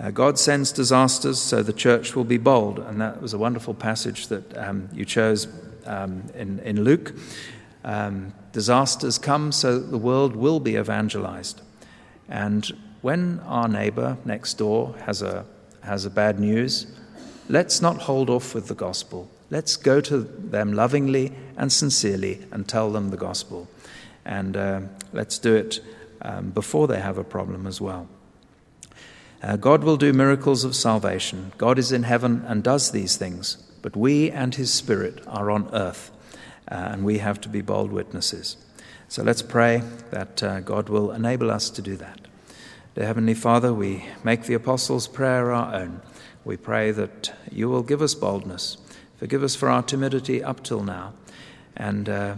Uh, 0.00 0.10
God 0.10 0.38
sends 0.38 0.72
disasters 0.72 1.38
so 1.38 1.62
the 1.62 1.74
church 1.74 2.16
will 2.16 2.24
be 2.24 2.38
bold. 2.38 2.78
And 2.78 2.98
that 3.02 3.20
was 3.20 3.34
a 3.34 3.38
wonderful 3.38 3.74
passage 3.74 4.28
that 4.28 4.56
um, 4.56 4.88
you 4.90 5.04
chose 5.04 5.48
um, 5.84 6.22
in, 6.34 6.60
in 6.60 6.82
Luke. 6.82 7.12
Um, 7.84 8.32
disasters 8.52 9.18
come 9.18 9.52
so 9.52 9.78
the 9.78 9.98
world 9.98 10.34
will 10.34 10.60
be 10.60 10.76
evangelized. 10.76 11.60
And 12.26 12.72
when 13.04 13.38
our 13.40 13.68
neighbor 13.68 14.16
next 14.24 14.54
door 14.54 14.94
has 15.04 15.20
a, 15.20 15.44
has 15.82 16.06
a 16.06 16.10
bad 16.10 16.40
news, 16.40 16.86
let's 17.50 17.82
not 17.82 17.98
hold 17.98 18.30
off 18.30 18.54
with 18.54 18.66
the 18.66 18.74
gospel. 18.74 19.28
Let's 19.50 19.76
go 19.76 20.00
to 20.00 20.20
them 20.20 20.72
lovingly 20.72 21.30
and 21.58 21.70
sincerely 21.70 22.46
and 22.50 22.66
tell 22.66 22.90
them 22.90 23.10
the 23.10 23.18
gospel. 23.18 23.68
And 24.24 24.56
uh, 24.56 24.80
let's 25.12 25.36
do 25.36 25.54
it 25.54 25.80
um, 26.22 26.48
before 26.52 26.88
they 26.88 26.98
have 26.98 27.18
a 27.18 27.24
problem 27.24 27.66
as 27.66 27.78
well. 27.78 28.08
Uh, 29.42 29.56
God 29.56 29.84
will 29.84 29.98
do 29.98 30.14
miracles 30.14 30.64
of 30.64 30.74
salvation. 30.74 31.52
God 31.58 31.78
is 31.78 31.92
in 31.92 32.04
heaven 32.04 32.42
and 32.46 32.62
does 32.62 32.90
these 32.90 33.18
things, 33.18 33.56
but 33.82 33.94
we 33.94 34.30
and 34.30 34.54
His 34.54 34.72
Spirit 34.72 35.22
are 35.26 35.50
on 35.50 35.68
earth, 35.74 36.10
uh, 36.70 36.88
and 36.92 37.04
we 37.04 37.18
have 37.18 37.38
to 37.42 37.50
be 37.50 37.60
bold 37.60 37.92
witnesses. 37.92 38.56
So 39.08 39.22
let's 39.22 39.42
pray 39.42 39.82
that 40.10 40.42
uh, 40.42 40.60
God 40.60 40.88
will 40.88 41.12
enable 41.12 41.50
us 41.50 41.68
to 41.68 41.82
do 41.82 41.96
that. 41.96 42.24
Dear 42.94 43.06
Heavenly 43.06 43.34
Father, 43.34 43.74
we 43.74 44.04
make 44.22 44.44
the 44.44 44.54
Apostles' 44.54 45.08
Prayer 45.08 45.50
our 45.50 45.74
own. 45.74 46.00
We 46.44 46.56
pray 46.56 46.92
that 46.92 47.34
you 47.50 47.68
will 47.68 47.82
give 47.82 48.00
us 48.00 48.14
boldness, 48.14 48.76
forgive 49.16 49.42
us 49.42 49.56
for 49.56 49.68
our 49.68 49.82
timidity 49.82 50.44
up 50.44 50.62
till 50.62 50.84
now, 50.84 51.12
and 51.76 52.08
uh, 52.08 52.36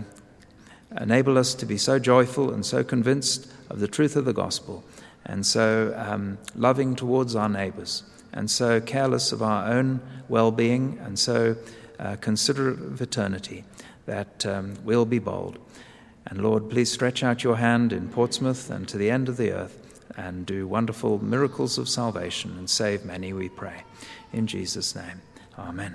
enable 0.98 1.36
us 1.36 1.52
to 1.56 1.66
be 1.66 1.76
so 1.76 1.98
joyful 1.98 2.50
and 2.50 2.64
so 2.64 2.82
convinced 2.82 3.52
of 3.68 3.80
the 3.80 3.86
truth 3.86 4.16
of 4.16 4.24
the 4.24 4.32
gospel 4.32 4.82
and 5.26 5.44
so 5.44 5.92
um, 5.94 6.38
loving 6.54 6.96
towards 6.96 7.36
our 7.36 7.50
neighbours, 7.50 8.04
and 8.32 8.50
so 8.50 8.80
careless 8.80 9.32
of 9.32 9.42
our 9.42 9.70
own 9.70 10.00
well 10.30 10.50
being, 10.50 10.98
and 11.02 11.18
so 11.18 11.54
uh, 11.98 12.16
considerate 12.22 12.78
of 12.78 13.02
eternity, 13.02 13.64
that 14.06 14.46
um, 14.46 14.72
we'll 14.84 15.04
be 15.04 15.18
bold. 15.18 15.58
And 16.24 16.40
Lord, 16.42 16.70
please 16.70 16.90
stretch 16.90 17.22
out 17.22 17.44
your 17.44 17.56
hand 17.56 17.92
in 17.92 18.08
Portsmouth 18.08 18.70
and 18.70 18.88
to 18.88 18.96
the 18.96 19.10
end 19.10 19.28
of 19.28 19.36
the 19.36 19.52
earth 19.52 19.82
and 20.16 20.46
do 20.46 20.66
wonderful 20.66 21.22
miracles 21.22 21.79
of 21.79 21.88
salvation 21.88 22.57
and 22.59 22.68
save 22.70 23.05
many, 23.05 23.33
we 23.33 23.48
pray. 23.48 23.83
In 24.33 24.46
Jesus' 24.46 24.94
name, 24.94 25.20
amen. 25.59 25.94